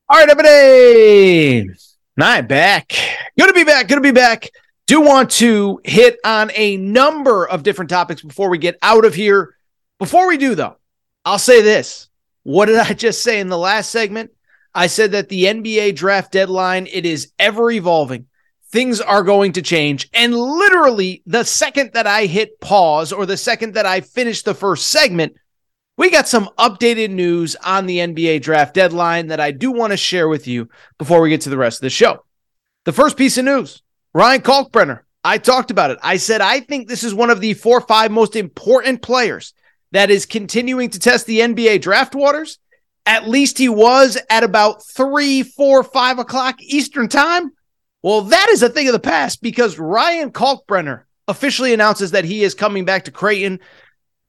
[0.09, 1.69] All right, everybody.
[2.17, 2.93] Night back.
[3.39, 3.89] Good to be back.
[3.89, 4.51] Good to be back.
[4.87, 9.15] Do want to hit on a number of different topics before we get out of
[9.15, 9.57] here.
[9.99, 10.77] Before we do, though,
[11.25, 12.09] I'll say this.
[12.45, 14.31] What did I just say in the last segment?
[14.73, 18.27] I said that the NBA draft deadline, it is ever evolving.
[18.71, 20.09] Things are going to change.
[20.13, 24.55] And literally, the second that I hit pause or the second that I finish the
[24.55, 25.37] first segment,
[25.97, 29.97] we got some updated news on the NBA draft deadline that I do want to
[29.97, 32.25] share with you before we get to the rest of the show.
[32.85, 33.83] The first piece of news
[34.15, 35.01] Ryan Kalkbrenner.
[35.23, 35.99] I talked about it.
[36.03, 39.55] I said, I think this is one of the four or five most important players
[39.91, 42.59] that is continuing to test the NBA draft waters.
[43.07, 47.53] At least he was at about three, four, five o'clock Eastern time.
[48.07, 52.45] Well, that is a thing of the past because Ryan Kalkbrenner officially announces that he
[52.45, 53.59] is coming back to Creighton.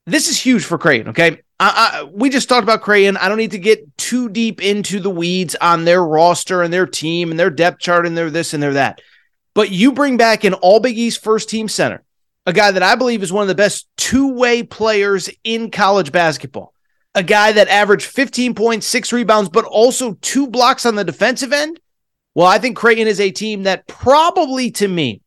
[0.08, 1.10] This is huge for Creighton.
[1.10, 1.44] Okay.
[1.60, 3.18] I, I, we just talked about Creighton.
[3.18, 6.88] I don't need to get too deep into the weeds on their roster and their
[6.88, 9.00] team and their depth chart and their this and their that.
[9.54, 12.04] But you bring back an All Big East first team center,
[12.48, 16.12] a guy that I believe is one of the best two way players in college
[16.12, 16.74] basketball,
[17.14, 21.80] a guy that averaged 15.6 rebounds, but also two blocks on the defensive end.
[22.38, 25.22] Well, I think Creighton is a team that probably to me,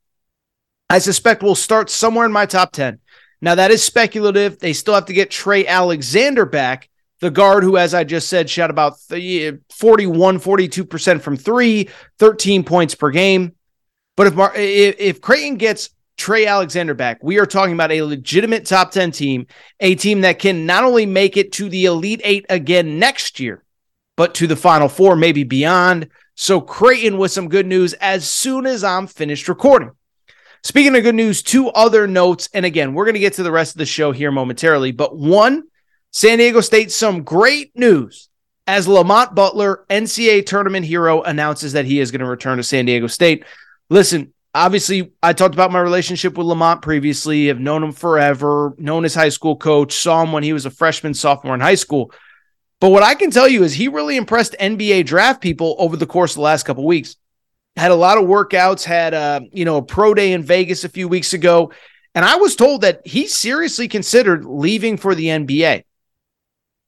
[0.89, 3.01] I suspect will start somewhere in my top 10.
[3.41, 4.61] Now, that is speculative.
[4.61, 8.49] They still have to get Trey Alexander back, the guard who, as I just said,
[8.49, 9.59] shot about 41,
[10.39, 11.89] 42% from three,
[12.21, 13.57] 13 points per game.
[14.17, 18.03] But if, Mar- if, if Creighton gets Trey Alexander back, we are talking about a
[18.03, 19.49] legitimate top 10 team,
[19.81, 23.65] a team that can not only make it to the Elite Eight again next year,
[24.17, 26.09] but to the Final Four, maybe beyond.
[26.43, 29.91] So, Creighton with some good news as soon as I'm finished recording.
[30.63, 32.49] Speaking of good news, two other notes.
[32.55, 34.91] And again, we're going to get to the rest of the show here momentarily.
[34.91, 35.65] But one,
[36.13, 38.31] San Diego State, some great news
[38.67, 42.87] as Lamont Butler, NCAA tournament hero, announces that he is going to return to San
[42.87, 43.45] Diego State.
[43.91, 47.51] Listen, obviously, I talked about my relationship with Lamont previously.
[47.51, 50.71] I've known him forever, known his high school coach, saw him when he was a
[50.71, 52.11] freshman, sophomore in high school.
[52.81, 56.07] But what I can tell you is he really impressed NBA draft people over the
[56.07, 57.17] course of the last couple weeks
[57.77, 60.89] had a lot of workouts, had uh, you know, a pro day in Vegas a
[60.89, 61.73] few weeks ago.
[62.15, 65.85] And I was told that he seriously considered leaving for the NBA.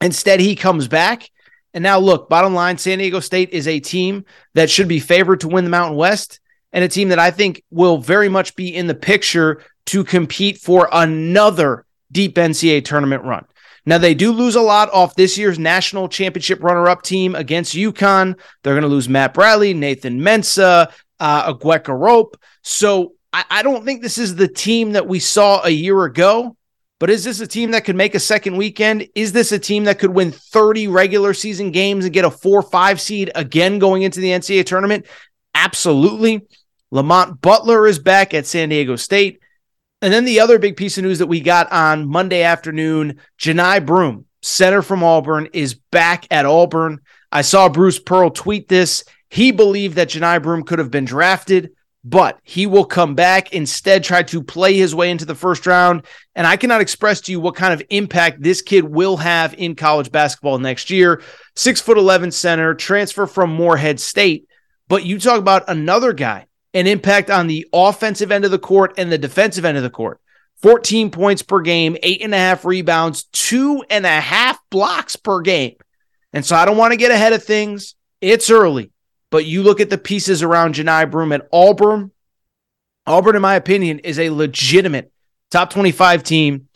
[0.00, 1.28] Instead, he comes back.
[1.74, 4.24] And now, look, bottom line San Diego State is a team
[4.54, 6.40] that should be favored to win the Mountain West
[6.72, 10.58] and a team that I think will very much be in the picture to compete
[10.58, 13.46] for another deep NCAA tournament run.
[13.84, 17.74] Now, they do lose a lot off this year's national championship runner up team against
[17.74, 18.38] UConn.
[18.62, 22.34] They're going to lose Matt Bradley, Nathan Mensah, uh, Aguek Arop.
[22.62, 26.56] So I, I don't think this is the team that we saw a year ago.
[27.02, 29.08] But is this a team that could make a second weekend?
[29.16, 32.62] Is this a team that could win 30 regular season games and get a four
[32.62, 35.06] five seed again going into the NCAA tournament?
[35.52, 36.46] Absolutely.
[36.92, 39.41] Lamont Butler is back at San Diego State.
[40.02, 43.86] And then the other big piece of news that we got on Monday afternoon Johni
[43.86, 47.00] Broome, center from Auburn, is back at Auburn.
[47.30, 49.04] I saw Bruce Pearl tweet this.
[49.30, 51.70] He believed that Johni Broome could have been drafted,
[52.02, 56.04] but he will come back, instead, try to play his way into the first round.
[56.34, 59.76] And I cannot express to you what kind of impact this kid will have in
[59.76, 61.22] college basketball next year.
[61.54, 64.48] Six foot 11 center, transfer from Morehead State.
[64.88, 68.94] But you talk about another guy an impact on the offensive end of the court
[68.96, 70.20] and the defensive end of the court.
[70.62, 75.40] 14 points per game, eight and a half rebounds, two and a half blocks per
[75.40, 75.76] game.
[76.32, 77.94] And so I don't want to get ahead of things.
[78.20, 78.92] It's early,
[79.30, 82.12] but you look at the pieces around Johni Broome at Auburn.
[83.06, 85.12] Auburn, in my opinion, is a legitimate
[85.50, 86.68] top 25 team.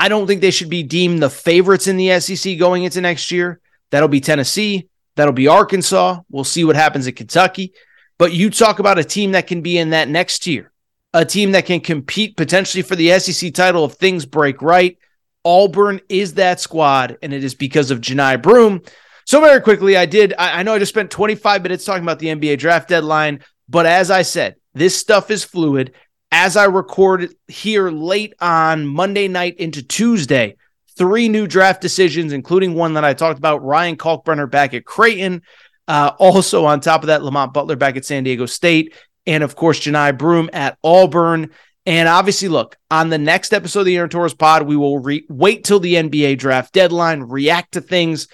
[0.00, 3.30] I don't think they should be deemed the favorites in the SEC going into next
[3.30, 3.60] year.
[3.90, 4.88] That'll be Tennessee.
[5.16, 6.20] That'll be Arkansas.
[6.30, 7.74] We'll see what happens at Kentucky.
[8.18, 10.70] But you talk about a team that can be in that next year,
[11.12, 14.98] a team that can compete potentially for the SEC title if things break right.
[15.44, 18.82] Auburn is that squad, and it is because of Johni Broome.
[19.26, 20.34] So, very quickly, I did.
[20.38, 23.86] I, I know I just spent 25 minutes talking about the NBA draft deadline, but
[23.86, 25.92] as I said, this stuff is fluid.
[26.32, 30.56] as I record here late on Monday night into Tuesday,
[30.96, 35.42] three new draft decisions, including one that I talked about Ryan Kalkbrenner back at Creighton.
[35.86, 38.94] Uh, also, on top of that, Lamont Butler back at San Diego State.
[39.26, 41.50] And of course, Johni Broome at Auburn.
[41.86, 45.26] And obviously, look, on the next episode of the Aaron Torres pod, we will re-
[45.28, 48.28] wait till the NBA draft deadline, react to things.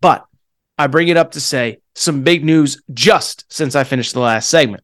[0.00, 0.26] But
[0.78, 4.48] I bring it up to say some big news just since I finished the last
[4.48, 4.82] segment.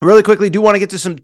[0.00, 1.18] Really quickly, do want to get to some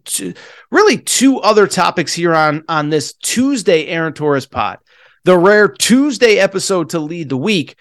[0.71, 4.79] really two other topics here on on this Tuesday Aaron Torres pod,
[5.23, 7.77] the rare Tuesday episode to lead the week.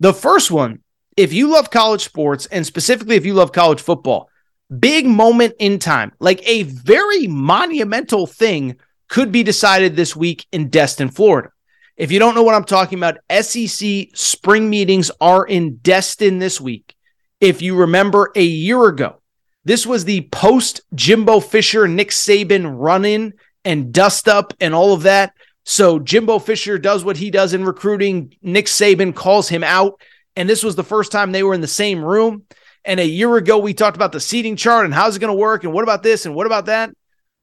[0.00, 0.80] The first one,
[1.18, 4.30] if you love college sports and specifically if you love college football,
[4.78, 8.76] big moment in time, like a very monumental thing
[9.08, 11.50] could be decided this week in Destin, Florida.
[11.96, 16.60] If you don't know what I'm talking about, SEC spring meetings are in Destin this
[16.60, 16.94] week.
[17.40, 19.20] If you remember a year ago,
[19.64, 24.92] this was the post Jimbo Fisher, Nick Saban run in and dust up and all
[24.92, 25.34] of that.
[25.64, 28.36] So Jimbo Fisher does what he does in recruiting.
[28.40, 30.00] Nick Saban calls him out.
[30.38, 32.44] And this was the first time they were in the same room.
[32.84, 35.38] And a year ago, we talked about the seating chart and how's it going to
[35.38, 36.90] work and what about this and what about that.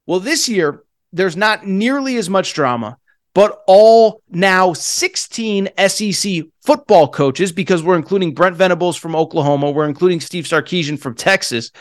[0.07, 0.81] Well, this year,
[1.11, 2.97] there's not nearly as much drama,
[3.33, 9.89] but all now 16 SEC football coaches, because we're including Brent Venables from Oklahoma, we're
[9.89, 11.71] including Steve Sarkisian from Texas.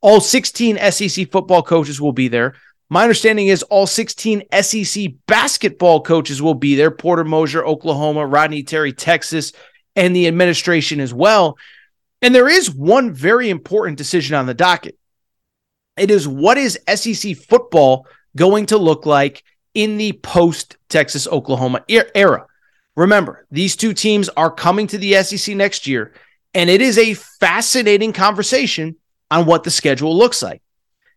[0.00, 2.56] All 16 SEC football coaches will be there.
[2.90, 6.90] My understanding is all 16 SEC basketball coaches will be there.
[6.90, 9.52] Porter Moser, Oklahoma, Rodney Terry, Texas,
[9.96, 11.56] and the administration as well.
[12.22, 14.98] And there is one very important decision on the docket.
[15.96, 21.84] It is what is SEC football going to look like in the post Texas Oklahoma
[21.88, 22.46] era?
[22.96, 26.14] Remember, these two teams are coming to the SEC next year,
[26.52, 28.96] and it is a fascinating conversation
[29.30, 30.62] on what the schedule looks like.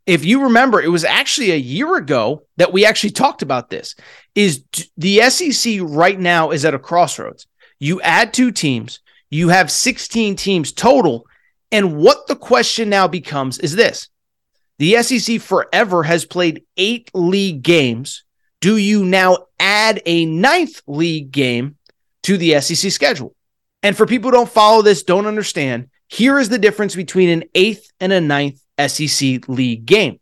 [0.05, 3.95] If you remember, it was actually a year ago that we actually talked about this.
[4.33, 4.63] Is
[4.95, 7.45] the SEC right now is at a crossroads.
[7.79, 11.25] You add two teams, you have 16 teams total.
[11.71, 14.09] And what the question now becomes is this
[14.79, 18.23] the SEC forever has played eight league games.
[18.61, 21.77] Do you now add a ninth league game
[22.23, 23.35] to the SEC schedule?
[23.83, 27.43] And for people who don't follow this, don't understand, here is the difference between an
[27.53, 30.19] eighth and a ninth SEC league game.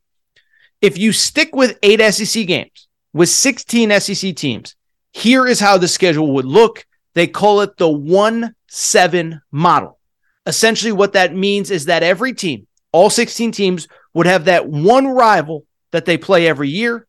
[0.81, 4.75] If you stick with eight SEC games with 16 SEC teams,
[5.13, 6.85] here is how the schedule would look.
[7.15, 9.99] They call it the 1 7 model.
[10.45, 15.07] Essentially, what that means is that every team, all 16 teams, would have that one
[15.07, 17.07] rival that they play every year.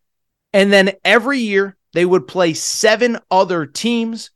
[0.52, 4.30] And then every year, they would play seven other teams,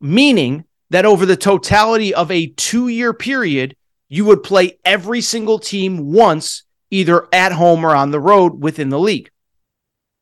[0.00, 3.76] meaning that over the totality of a two year period,
[4.08, 8.90] you would play every single team once, either at home or on the road within
[8.90, 9.30] the league.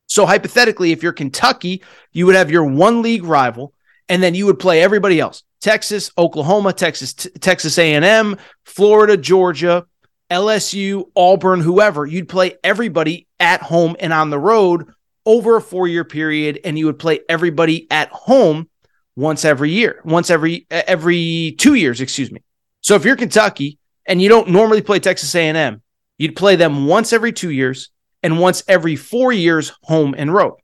[0.07, 3.73] So hypothetically, if you're Kentucky, you would have your one league rival,
[4.09, 5.43] and then you would play everybody else.
[5.61, 9.85] Texas, Oklahoma, Texas, t- Texas A&M, Florida, Georgia,
[10.29, 12.05] LSU, Auburn, whoever.
[12.05, 14.91] You'd play everybody at home and on the road
[15.25, 18.69] over a 4-year period and you would play everybody at home
[19.15, 22.41] once every year, once every every 2 years, excuse me.
[22.81, 25.81] So if you're Kentucky and you don't normally play Texas A&M,
[26.17, 27.89] you'd play them once every 2 years
[28.23, 30.55] and once every 4 years home and road.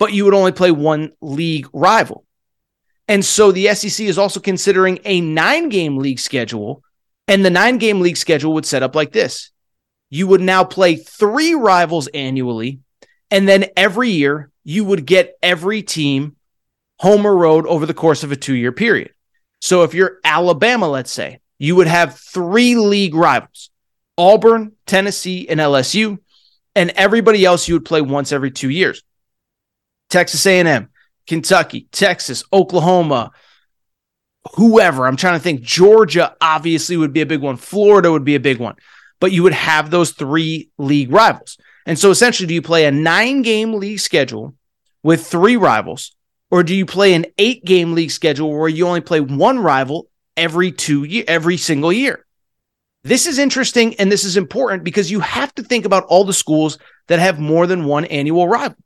[0.00, 2.24] But you would only play one league rival.
[3.06, 6.82] And so the SEC is also considering a nine game league schedule.
[7.28, 9.52] And the nine game league schedule would set up like this
[10.10, 12.80] you would now play three rivals annually.
[13.30, 16.36] And then every year, you would get every team
[16.98, 19.12] home or road over the course of a two year period.
[19.60, 23.70] So if you're Alabama, let's say, you would have three league rivals
[24.18, 26.18] Auburn, Tennessee, and LSU.
[26.74, 29.02] And everybody else you would play once every two years.
[30.10, 30.88] Texas A&M,
[31.26, 33.30] Kentucky, Texas, Oklahoma,
[34.54, 35.06] whoever.
[35.06, 35.62] I'm trying to think.
[35.62, 37.56] Georgia obviously would be a big one.
[37.56, 38.76] Florida would be a big one.
[39.20, 41.58] But you would have those three league rivals.
[41.86, 44.54] And so essentially, do you play a nine game league schedule
[45.02, 46.14] with three rivals,
[46.50, 50.08] or do you play an eight game league schedule where you only play one rival
[50.36, 52.26] every two year, every single year?
[53.02, 56.34] This is interesting and this is important because you have to think about all the
[56.34, 58.76] schools that have more than one annual rival.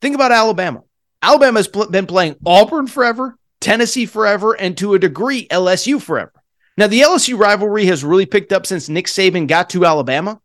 [0.00, 0.82] Think about Alabama.
[1.22, 6.32] Alabama's pl- been playing Auburn forever, Tennessee forever, and to a degree, LSU forever.
[6.76, 10.40] Now, the LSU rivalry has really picked up since Nick Saban got to Alabama,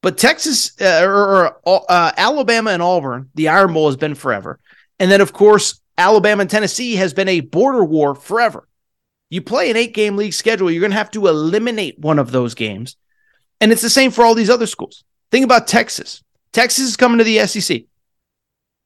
[0.00, 4.58] but Texas uh, or, or uh, Alabama and Auburn, the Iron Bowl has been forever.
[4.98, 8.66] And then, of course, Alabama and Tennessee has been a border war forever.
[9.30, 12.30] You play an eight game league schedule, you're going to have to eliminate one of
[12.30, 12.96] those games.
[13.60, 15.04] And it's the same for all these other schools.
[15.30, 16.22] Think about Texas.
[16.52, 17.82] Texas is coming to the SEC.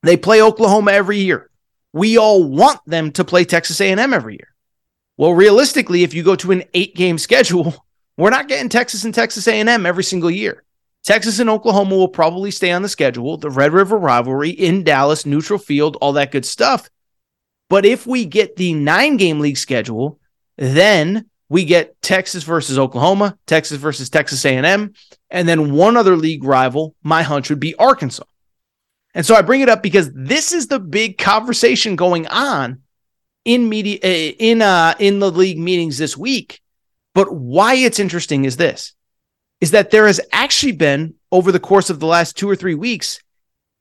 [0.03, 1.51] They play Oklahoma every year.
[1.93, 4.55] We all want them to play Texas A&M every year.
[5.17, 7.75] Well, realistically, if you go to an 8-game schedule,
[8.17, 10.65] we're not getting Texas and Texas A&M every single year.
[11.05, 15.25] Texas and Oklahoma will probably stay on the schedule, the Red River rivalry in Dallas,
[15.25, 16.91] neutral field, all that good stuff.
[17.71, 20.19] But if we get the 9-game league schedule,
[20.57, 24.93] then we get Texas versus Oklahoma, Texas versus Texas A&M,
[25.31, 28.25] and then one other league rival, my hunch would be Arkansas.
[29.19, 32.83] And so I bring it up because this is the big conversation going on
[33.45, 36.61] in media eh, in uh in the league meetings this week.
[37.15, 38.95] But why it's interesting is this
[39.61, 42.77] is that there has actually been over the course of the last 2 or 3
[42.77, 43.21] weeks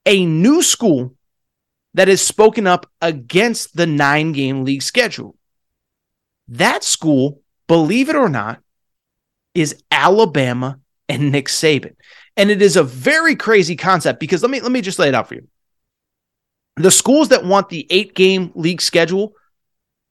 [0.08, 1.14] a new school
[1.94, 5.36] that has spoken up against the 9 game league schedule.
[6.48, 8.60] That school believe it or not,
[9.54, 11.96] is Alabama and Nick Saban.
[12.38, 15.16] And it is a very crazy concept because let me let me just lay it
[15.16, 15.48] out for you.
[16.76, 19.34] The schools that want the 8-game league schedule,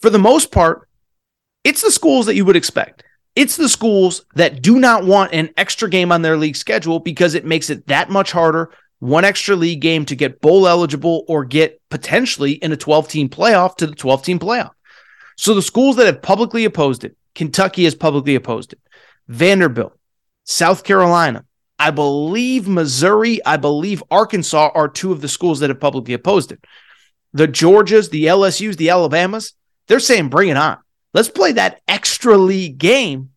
[0.01, 0.89] for the most part,
[1.63, 3.05] it's the schools that you would expect.
[3.37, 7.35] It's the schools that do not want an extra game on their league schedule because
[7.35, 11.45] it makes it that much harder one extra league game to get bowl eligible or
[11.45, 14.73] get potentially in a 12 team playoff to the 12 team playoff.
[15.37, 18.81] So the schools that have publicly opposed it, Kentucky has publicly opposed it.
[19.29, 19.93] Vanderbilt,
[20.45, 21.45] South Carolina,
[21.79, 26.53] I believe Missouri, I believe Arkansas are two of the schools that have publicly opposed
[26.53, 26.65] it.
[27.33, 29.53] The Georgias, the LSUs, the Alabamas,
[29.89, 30.79] they're saying bring it on.
[31.13, 33.31] Let's play that extra league game.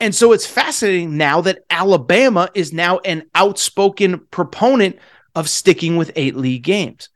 [0.00, 4.98] And so it's fascinating now that Alabama is now an outspoken proponent
[5.34, 7.08] of sticking with eight league games.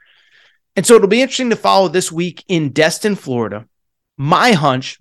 [0.77, 3.67] And so it'll be interesting to follow this week in Destin, Florida.
[4.17, 5.01] My hunch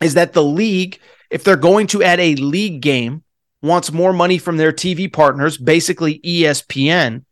[0.00, 3.24] is that the league, if they're going to add a league game,
[3.62, 7.24] wants more money from their TV partners, basically ESPN.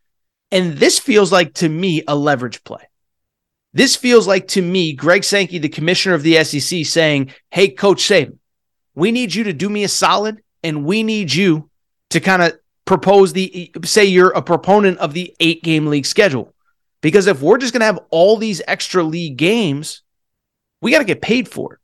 [0.50, 2.82] And this feels like to me a leverage play.
[3.72, 8.02] This feels like to me, Greg Sankey, the commissioner of the SEC, saying, Hey, Coach
[8.02, 8.38] Saban,
[8.94, 11.68] we need you to do me a solid and we need you
[12.10, 16.54] to kind of propose the say you're a proponent of the eight game league schedule.
[17.02, 20.02] Because if we're just going to have all these extra league games,
[20.80, 21.80] we got to get paid for it.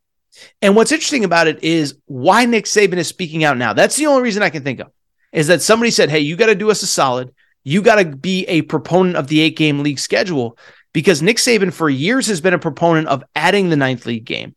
[0.61, 3.73] And what's interesting about it is why Nick Saban is speaking out now.
[3.73, 4.89] That's the only reason I can think of
[5.33, 7.35] is that somebody said, Hey, you got to do us a solid.
[7.65, 10.59] You got to be a proponent of the eight game league schedule
[10.93, 14.55] because Nick Saban for years has been a proponent of adding the ninth league game.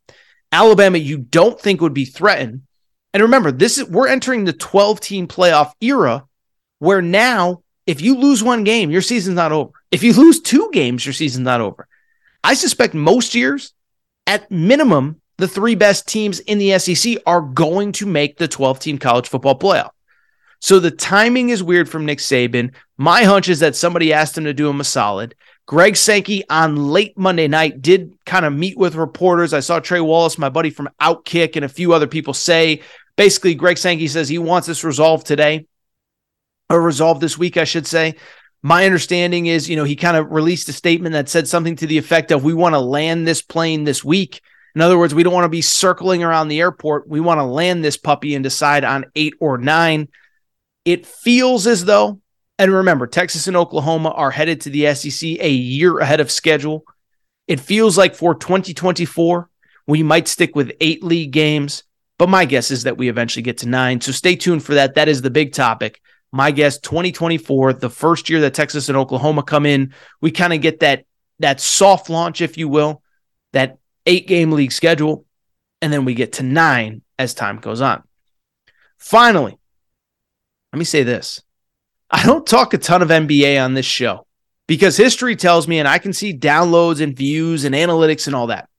[0.52, 2.64] Alabama, you don't think would be threatened.
[3.14, 6.26] And remember, this is we're entering the 12 team playoff era
[6.80, 9.72] where now if you lose one game, your season's not over.
[9.92, 11.88] If you lose two games, your season's not over.
[12.44, 13.74] I suspect most years,
[14.28, 18.80] at minimum, the three best teams in the SEC are going to make the 12
[18.80, 19.92] team college football playoff.
[20.60, 22.74] So the timing is weird from Nick Saban.
[22.98, 25.36] My hunch is that somebody asked him to do him a solid.
[25.68, 29.54] Greg Sankey on late Monday night did kind of meet with reporters.
[29.54, 32.82] I saw Trey Wallace, my buddy from Outkick, and a few other people say
[33.16, 35.66] basically Greg Sankey says he wants this resolved today
[36.70, 38.16] or resolved this week, I should say.
[38.62, 41.88] My understanding is, you know, he kind of released a statement that said something to
[41.88, 44.42] the effect of we want to land this plane this week.
[44.76, 47.08] In other words, we don't want to be circling around the airport.
[47.08, 50.10] We want to land this puppy and decide on eight or nine.
[50.84, 52.20] It feels as though,
[52.60, 56.84] and remember, Texas and Oklahoma are headed to the SEC a year ahead of schedule.
[57.48, 59.50] It feels like for 2024,
[59.88, 61.84] we might stick with eight league games,
[62.18, 64.02] but my guess is that we eventually get to nine.
[64.02, 64.96] So stay tuned for that.
[64.96, 66.02] That is the big topic.
[66.32, 70.60] My guess 2024, the first year that Texas and Oklahoma come in, we kind of
[70.60, 71.06] get that
[71.40, 73.02] that soft launch, if you will,
[73.54, 75.26] that eight game league schedule,
[75.82, 78.04] and then we get to nine as time goes on.
[78.98, 79.58] Finally,
[80.74, 81.42] let me say this
[82.10, 84.26] I don't talk a ton of NBA on this show
[84.68, 88.48] because history tells me, and I can see downloads and views and analytics and all
[88.48, 88.70] that.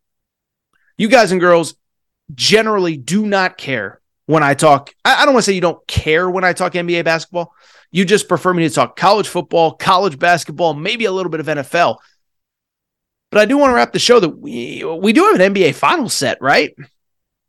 [0.98, 1.74] You guys and girls
[2.34, 4.92] generally do not care when I talk.
[5.04, 7.52] I, don't want to say you don't care when I talk NBA basketball.
[7.90, 11.46] You just prefer me to talk college football, college basketball, maybe a little bit of
[11.46, 11.96] NFL.
[13.36, 15.74] But I do want to wrap the show that we we do have an NBA
[15.74, 16.74] final set, right?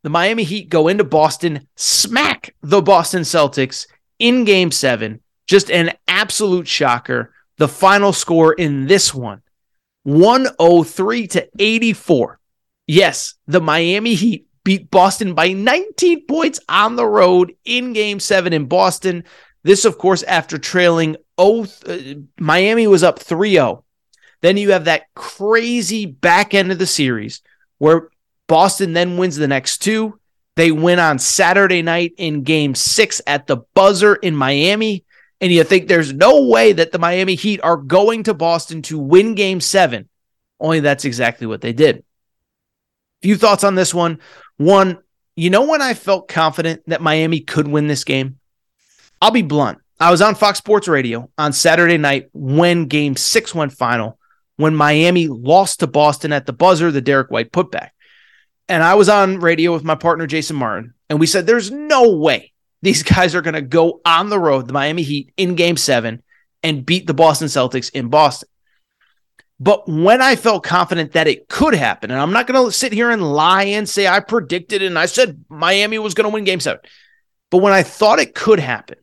[0.03, 3.87] The Miami Heat go into Boston, smack the Boston Celtics
[4.19, 5.21] in game 7.
[5.45, 7.33] Just an absolute shocker.
[7.55, 9.41] The final score in this one
[10.03, 12.37] 103 to 84.
[12.87, 18.51] Yes, the Miami Heat beat Boston by 19 points on the road in game 7
[18.51, 19.23] in Boston.
[19.63, 21.97] This of course after trailing oh uh,
[22.37, 23.83] Miami was up 3-0
[24.41, 27.41] then you have that crazy back end of the series
[27.77, 28.09] where
[28.47, 30.19] Boston then wins the next two.
[30.55, 35.03] They win on Saturday night in game six at the buzzer in Miami.
[35.39, 38.97] and you think there's no way that the Miami Heat are going to Boston to
[38.97, 40.09] win game seven.
[40.59, 42.03] Only that's exactly what they did.
[43.21, 44.19] Few thoughts on this one.
[44.57, 44.99] One,
[45.35, 48.39] you know when I felt confident that Miami could win this game?
[49.21, 49.79] I'll be blunt.
[49.99, 54.19] I was on Fox Sports Radio on Saturday night when game six went final,
[54.57, 57.89] when Miami lost to Boston at the buzzer, the Derrick White putback.
[58.67, 62.17] And I was on radio with my partner, Jason Martin, and we said, There's no
[62.17, 62.51] way
[62.81, 66.21] these guys are going to go on the road, the Miami Heat, in game seven
[66.63, 68.49] and beat the Boston Celtics in Boston.
[69.59, 72.93] But when I felt confident that it could happen, and I'm not going to sit
[72.93, 76.43] here and lie and say I predicted and I said Miami was going to win
[76.43, 76.81] game seven.
[77.49, 78.97] But when I thought it could happen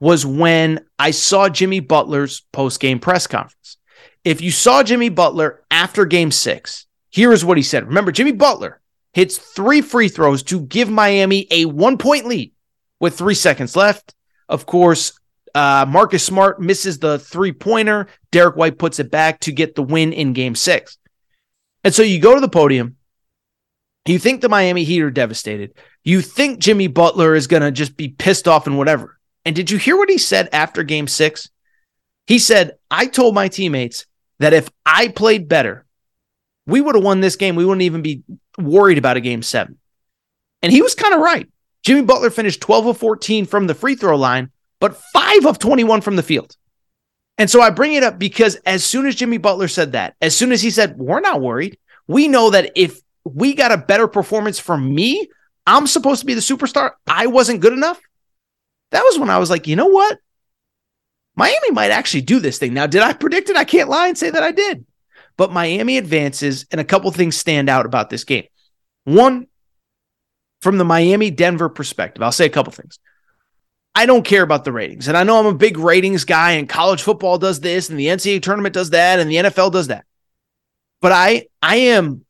[0.00, 3.76] was when I saw Jimmy Butler's post game press conference.
[4.24, 7.86] If you saw Jimmy Butler after game six, here is what he said.
[7.86, 8.80] Remember, Jimmy Butler
[9.12, 12.52] hits three free throws to give Miami a one point lead
[13.00, 14.14] with three seconds left.
[14.48, 15.18] Of course,
[15.54, 18.08] uh, Marcus Smart misses the three pointer.
[18.32, 20.98] Derrick White puts it back to get the win in game six.
[21.84, 22.96] And so you go to the podium.
[24.06, 25.74] You think the Miami Heat are devastated.
[26.02, 29.18] You think Jimmy Butler is going to just be pissed off and whatever.
[29.44, 31.50] And did you hear what he said after game six?
[32.26, 34.06] He said, I told my teammates
[34.38, 35.84] that if I played better,
[36.66, 37.56] we would have won this game.
[37.56, 38.22] We wouldn't even be
[38.58, 39.78] worried about a game seven.
[40.62, 41.48] And he was kind of right.
[41.84, 46.00] Jimmy Butler finished 12 of 14 from the free throw line, but five of 21
[46.00, 46.56] from the field.
[47.36, 50.36] And so I bring it up because as soon as Jimmy Butler said that, as
[50.36, 54.06] soon as he said, We're not worried, we know that if we got a better
[54.06, 55.28] performance from me,
[55.66, 56.92] I'm supposed to be the superstar.
[57.06, 58.00] I wasn't good enough.
[58.90, 60.18] That was when I was like, you know what?
[61.36, 62.74] Miami might actually do this thing.
[62.74, 63.56] Now, did I predict it?
[63.56, 64.86] I can't lie and say that I did.
[65.36, 68.44] But Miami advances, and a couple things stand out about this game.
[69.04, 69.48] One,
[70.62, 72.98] from the Miami Denver perspective, I'll say a couple things.
[73.96, 75.08] I don't care about the ratings.
[75.08, 78.06] And I know I'm a big ratings guy, and college football does this, and the
[78.06, 80.04] NCAA tournament does that, and the NFL does that.
[81.00, 82.24] But I I am,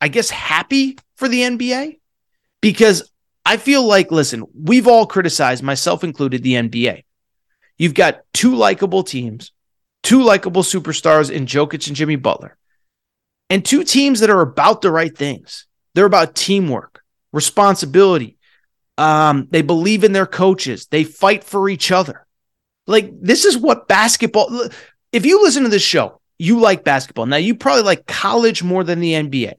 [0.00, 1.98] I guess, happy for the NBA
[2.60, 3.10] because
[3.44, 7.04] I feel like, listen, we've all criticized, myself included, the NBA.
[7.78, 9.52] You've got two likable teams,
[10.02, 12.56] two likable superstars in Jokic and Jimmy Butler,
[13.50, 15.66] and two teams that are about the right things.
[15.94, 17.02] They're about teamwork
[17.32, 18.38] responsibility.
[18.98, 20.86] Um, they believe in their coaches.
[20.86, 22.26] They fight for each other.
[22.86, 24.68] Like this is what basketball.
[25.12, 27.26] If you listen to this show, you like basketball.
[27.26, 29.54] Now you probably like college more than the NBA.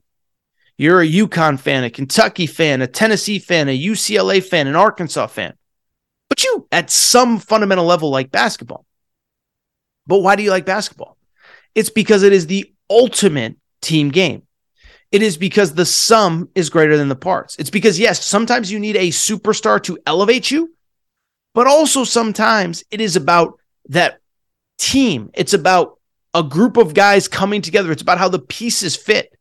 [0.78, 5.28] You're a UConn fan, a Kentucky fan, a Tennessee fan, a UCLA fan, an Arkansas
[5.28, 5.53] fan.
[6.43, 8.85] You, at some fundamental level, like basketball.
[10.05, 11.17] But why do you like basketball?
[11.75, 14.43] It's because it is the ultimate team game.
[15.11, 17.55] It is because the sum is greater than the parts.
[17.57, 20.73] It's because, yes, sometimes you need a superstar to elevate you,
[21.53, 23.57] but also sometimes it is about
[23.89, 24.19] that
[24.77, 25.29] team.
[25.33, 25.99] It's about
[26.33, 27.91] a group of guys coming together.
[27.91, 29.33] It's about how the pieces fit.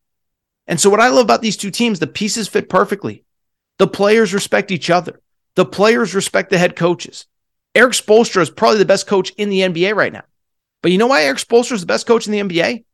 [0.68, 3.24] And so, what I love about these two teams, the pieces fit perfectly.
[3.78, 5.20] The players respect each other,
[5.56, 7.26] the players respect the head coaches.
[7.74, 10.24] Erik Spoelstra is probably the best coach in the NBA right now.
[10.82, 12.84] But you know why Erik Spoelstra is the best coach in the NBA?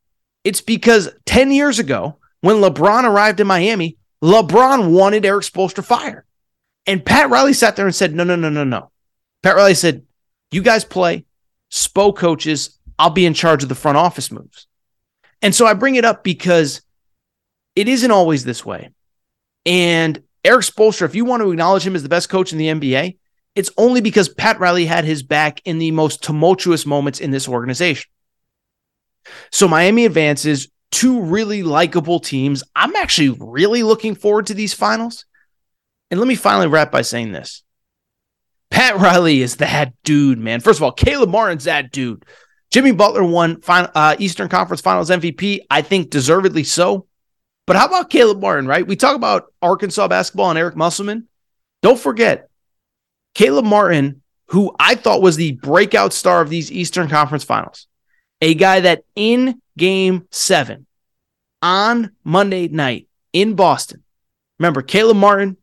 [0.45, 6.25] It's because 10 years ago, when LeBron arrived in Miami, LeBron wanted Erik Spoelstra fired.
[6.87, 8.91] And Pat Riley sat there and said, no, no, no, no, no.
[9.43, 10.05] Pat Riley said,
[10.51, 11.25] you guys play,
[11.71, 14.67] Spo coaches, I'll be in charge of the front office moves.
[15.41, 16.83] And so I bring it up because
[17.75, 18.91] it isn't always this way.
[19.65, 22.69] And Erik Spoelstra, if you want to acknowledge him as the best coach in the
[22.69, 23.19] NBA,
[23.55, 27.49] it's only because Pat Riley had his back in the most tumultuous moments in this
[27.49, 28.11] organization.
[29.51, 32.65] So Miami advances two really likable teams.
[32.75, 35.27] I'm actually really looking forward to these finals.
[36.11, 37.63] And let me finally wrap by saying this.
[38.71, 40.61] Pat Riley is that dude, man.
[40.61, 42.25] First of all, Caleb Martin's that dude.
[42.71, 45.61] Jimmy Butler won final, uh, Eastern Conference Finals MVP.
[45.71, 47.07] I think deservedly so.
[47.67, 48.87] But how about Caleb Martin, right?
[48.87, 51.29] We talk about Arkansas basketball and Eric Musselman.
[51.81, 52.49] Don't forget,
[53.35, 57.87] Caleb Martin, who I thought was the breakout star of these Eastern Conference Finals,
[58.41, 60.87] a guy that in game seven
[61.61, 64.03] on Monday night in Boston.
[64.59, 65.57] Remember, Caleb Martin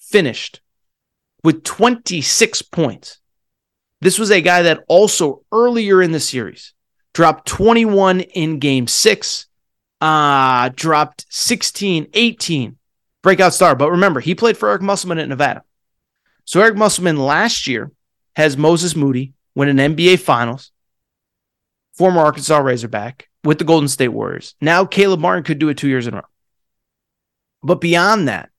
[0.00, 0.60] finished
[1.44, 3.18] with 26 points.
[4.00, 6.74] This was a guy that also earlier in the series
[7.14, 9.46] dropped 21 in game six,
[10.02, 12.76] uh, dropped 16, 18,
[13.22, 13.76] breakout star.
[13.76, 15.62] But remember, he played for Eric Musselman at Nevada.
[16.44, 17.92] So Eric Musselman last year
[18.34, 20.72] has Moses Moody win an NBA Finals,
[21.94, 24.56] former Arkansas Razorback, with the Golden State Warriors.
[24.60, 26.22] Now Caleb Martin could do it two years in a row.
[27.62, 28.50] But beyond that,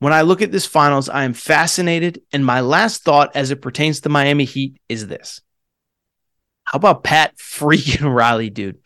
[0.00, 2.22] When I look at this finals, I am fascinated.
[2.32, 5.40] And my last thought as it pertains to Miami Heat is this.
[6.64, 8.78] How about Pat freaking Riley, dude?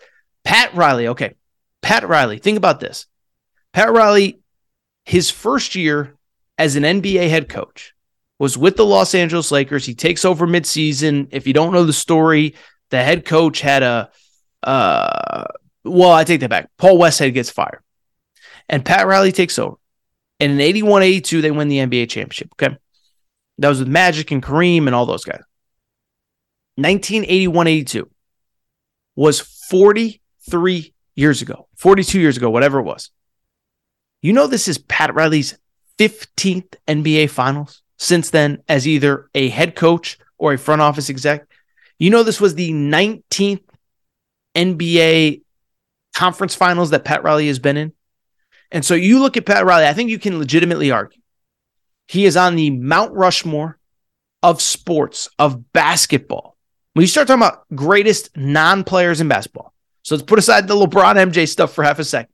[0.42, 1.34] Pat Riley, okay.
[1.82, 3.06] Pat Riley, think about this.
[3.72, 4.40] Pat Riley,
[5.04, 6.14] his first year
[6.58, 7.92] as an NBA head coach
[8.38, 9.84] was with the Los Angeles Lakers.
[9.84, 11.28] He takes over midseason.
[11.32, 12.54] If you don't know the story,
[12.90, 14.10] the head coach had a,
[14.62, 15.44] uh,
[15.84, 16.70] well, I take that back.
[16.78, 17.82] Paul Westhead gets fired,
[18.68, 19.76] and Pat Riley takes over.
[20.38, 22.50] And in 81 82, they win the NBA championship.
[22.54, 22.76] Okay.
[23.58, 25.42] That was with Magic and Kareem and all those guys.
[26.76, 28.10] 1981 82
[29.14, 33.10] was 43 years ago, 42 years ago, whatever it was.
[34.22, 35.58] You know, this is Pat Riley's
[35.98, 41.44] 15th NBA finals since then as either a head coach or a front office exec.
[41.98, 43.64] You know, this was the 19th
[44.54, 45.42] NBA
[46.14, 47.92] conference finals that Pat Riley has been in.
[48.70, 51.20] And so you look at Pat Riley, I think you can legitimately argue
[52.06, 53.76] he is on the Mount Rushmore
[54.40, 56.56] of sports, of basketball.
[56.92, 59.71] When you start talking about greatest non players in basketball,
[60.02, 62.32] so let's put aside the LeBron MJ stuff for half a second.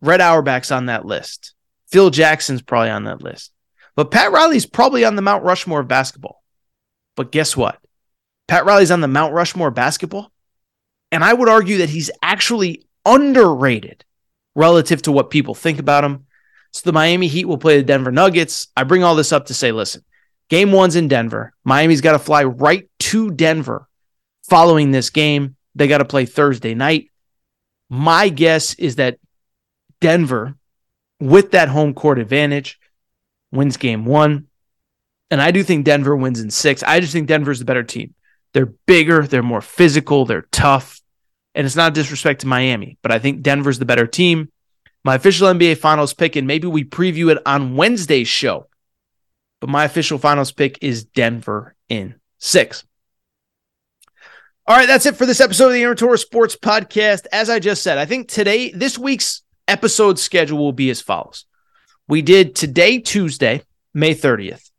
[0.00, 1.54] Red Auerbach's on that list.
[1.90, 3.52] Phil Jackson's probably on that list.
[3.96, 6.42] But Pat Riley's probably on the Mount Rushmore of basketball.
[7.16, 7.78] But guess what?
[8.48, 10.30] Pat Riley's on the Mount Rushmore of basketball.
[11.12, 14.04] And I would argue that he's actually underrated
[14.54, 16.26] relative to what people think about him.
[16.72, 18.68] So the Miami Heat will play the Denver Nuggets.
[18.76, 20.04] I bring all this up to say, listen,
[20.48, 21.52] game one's in Denver.
[21.64, 23.88] Miami's got to fly right to Denver
[24.48, 25.56] following this game.
[25.74, 27.10] They got to play Thursday night.
[27.90, 29.18] My guess is that
[30.00, 30.54] Denver,
[31.20, 32.78] with that home court advantage,
[33.52, 34.46] wins game one.
[35.30, 36.82] And I do think Denver wins in six.
[36.82, 38.14] I just think Denver's the better team.
[38.52, 41.00] They're bigger, they're more physical, they're tough.
[41.54, 44.50] And it's not disrespect to Miami, but I think Denver's the better team.
[45.04, 48.68] My official NBA finals pick, and maybe we preview it on Wednesday's show.
[49.60, 52.84] But my official finals pick is Denver in six.
[54.66, 57.26] All right, that's it for this episode of the Torres Sports Podcast.
[57.30, 61.44] As I just said, I think today, this week's episode schedule will be as follows.
[62.08, 63.60] We did today, Tuesday,
[63.92, 64.70] May 30th.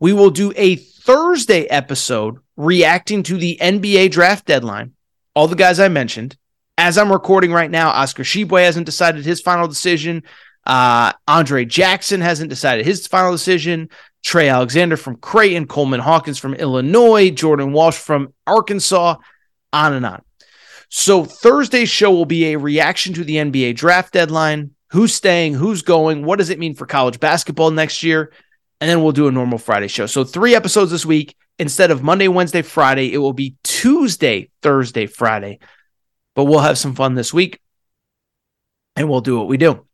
[0.00, 4.94] We will do a Thursday episode reacting to the NBA draft deadline.
[5.34, 6.34] All the guys I mentioned.
[6.78, 10.22] As I'm recording right now, Oscar Tshiebwe hasn't decided his final decision.
[10.64, 13.90] Uh, Andre Jackson hasn't decided his final decision.
[14.26, 19.14] Trey Alexander from Creighton, Coleman Hawkins from Illinois, Jordan Walsh from Arkansas,
[19.72, 20.20] on and on.
[20.88, 24.72] So Thursday's show will be a reaction to the NBA draft deadline.
[24.90, 25.54] Who's staying?
[25.54, 26.24] Who's going?
[26.24, 28.32] What does it mean for college basketball next year?
[28.80, 30.06] And then we'll do a normal Friday show.
[30.06, 31.36] So three episodes this week.
[31.60, 35.60] Instead of Monday, Wednesday, Friday, it will be Tuesday, Thursday, Friday.
[36.34, 37.60] But we'll have some fun this week
[38.96, 39.86] and we'll do what we do.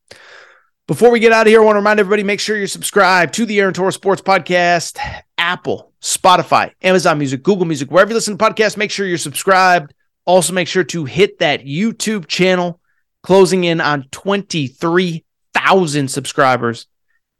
[0.93, 3.32] Before we get out of here, I want to remind everybody make sure you're subscribed
[3.36, 4.99] to the Aaron Torres Sports Podcast,
[5.38, 9.95] Apple, Spotify, Amazon Music, Google Music, wherever you listen to podcasts, make sure you're subscribed.
[10.26, 12.78] Also, make sure to hit that YouTube channel,
[13.22, 16.86] closing in on 23,000 subscribers.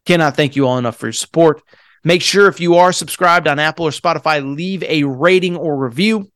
[0.07, 1.61] Cannot thank you all enough for your support.
[2.03, 6.31] Make sure if you are subscribed on Apple or Spotify, leave a rating or review.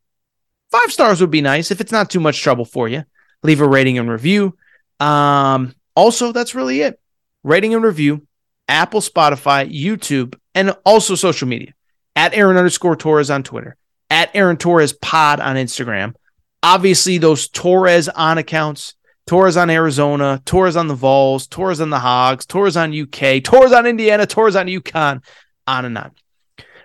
[0.70, 3.05] Five stars would be nice if it's not too much trouble for you.
[3.41, 4.55] Leave a rating and review.
[4.99, 6.99] Um, also, that's really it
[7.48, 8.28] rating and review,
[8.68, 11.74] Apple, Spotify, YouTube, and also social media
[12.16, 13.78] at Aaron underscore Torres on Twitter,
[14.10, 16.14] at Aaron Torres Pod on Instagram.
[16.62, 18.95] Obviously, those Torres on accounts,
[19.28, 23.72] Torres on Arizona, Torres on the Vols, Torres on the Hogs, Torres on UK, Torres
[23.72, 25.24] on Indiana, Torres on UConn,
[25.66, 26.12] on and on.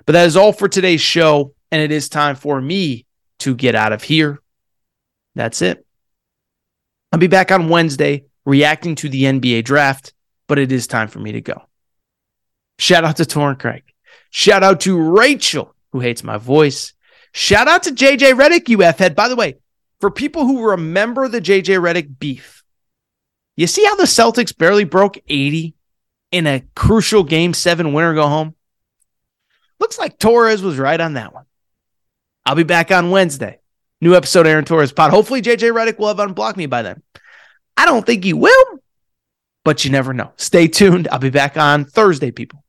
[0.06, 3.06] But that is all for today's show, and it is time for me
[3.40, 4.40] to get out of here.
[5.34, 5.84] That's it.
[7.10, 10.12] I'll be back on Wednesday reacting to the NBA draft
[10.48, 11.62] but it is time for me to go.
[12.78, 13.84] Shout out to Torrin Craig.
[14.30, 16.94] Shout out to Rachel, who hates my voice.
[17.32, 19.14] Shout out to JJ Redick, you F head.
[19.14, 19.56] By the way,
[20.00, 22.62] for people who remember the JJ Redick beef,
[23.56, 25.74] you see how the Celtics barely broke 80
[26.30, 28.54] in a crucial game seven winner go home?
[29.78, 31.44] Looks like Torres was right on that one.
[32.44, 33.60] I'll be back on Wednesday.
[34.00, 35.10] New episode Aaron Torres pod.
[35.10, 37.02] Hopefully JJ Redick will have unblocked me by then.
[37.76, 38.64] I don't think he will,
[39.64, 40.32] but you never know.
[40.36, 41.08] Stay tuned.
[41.10, 42.61] I'll be back on Thursday, people.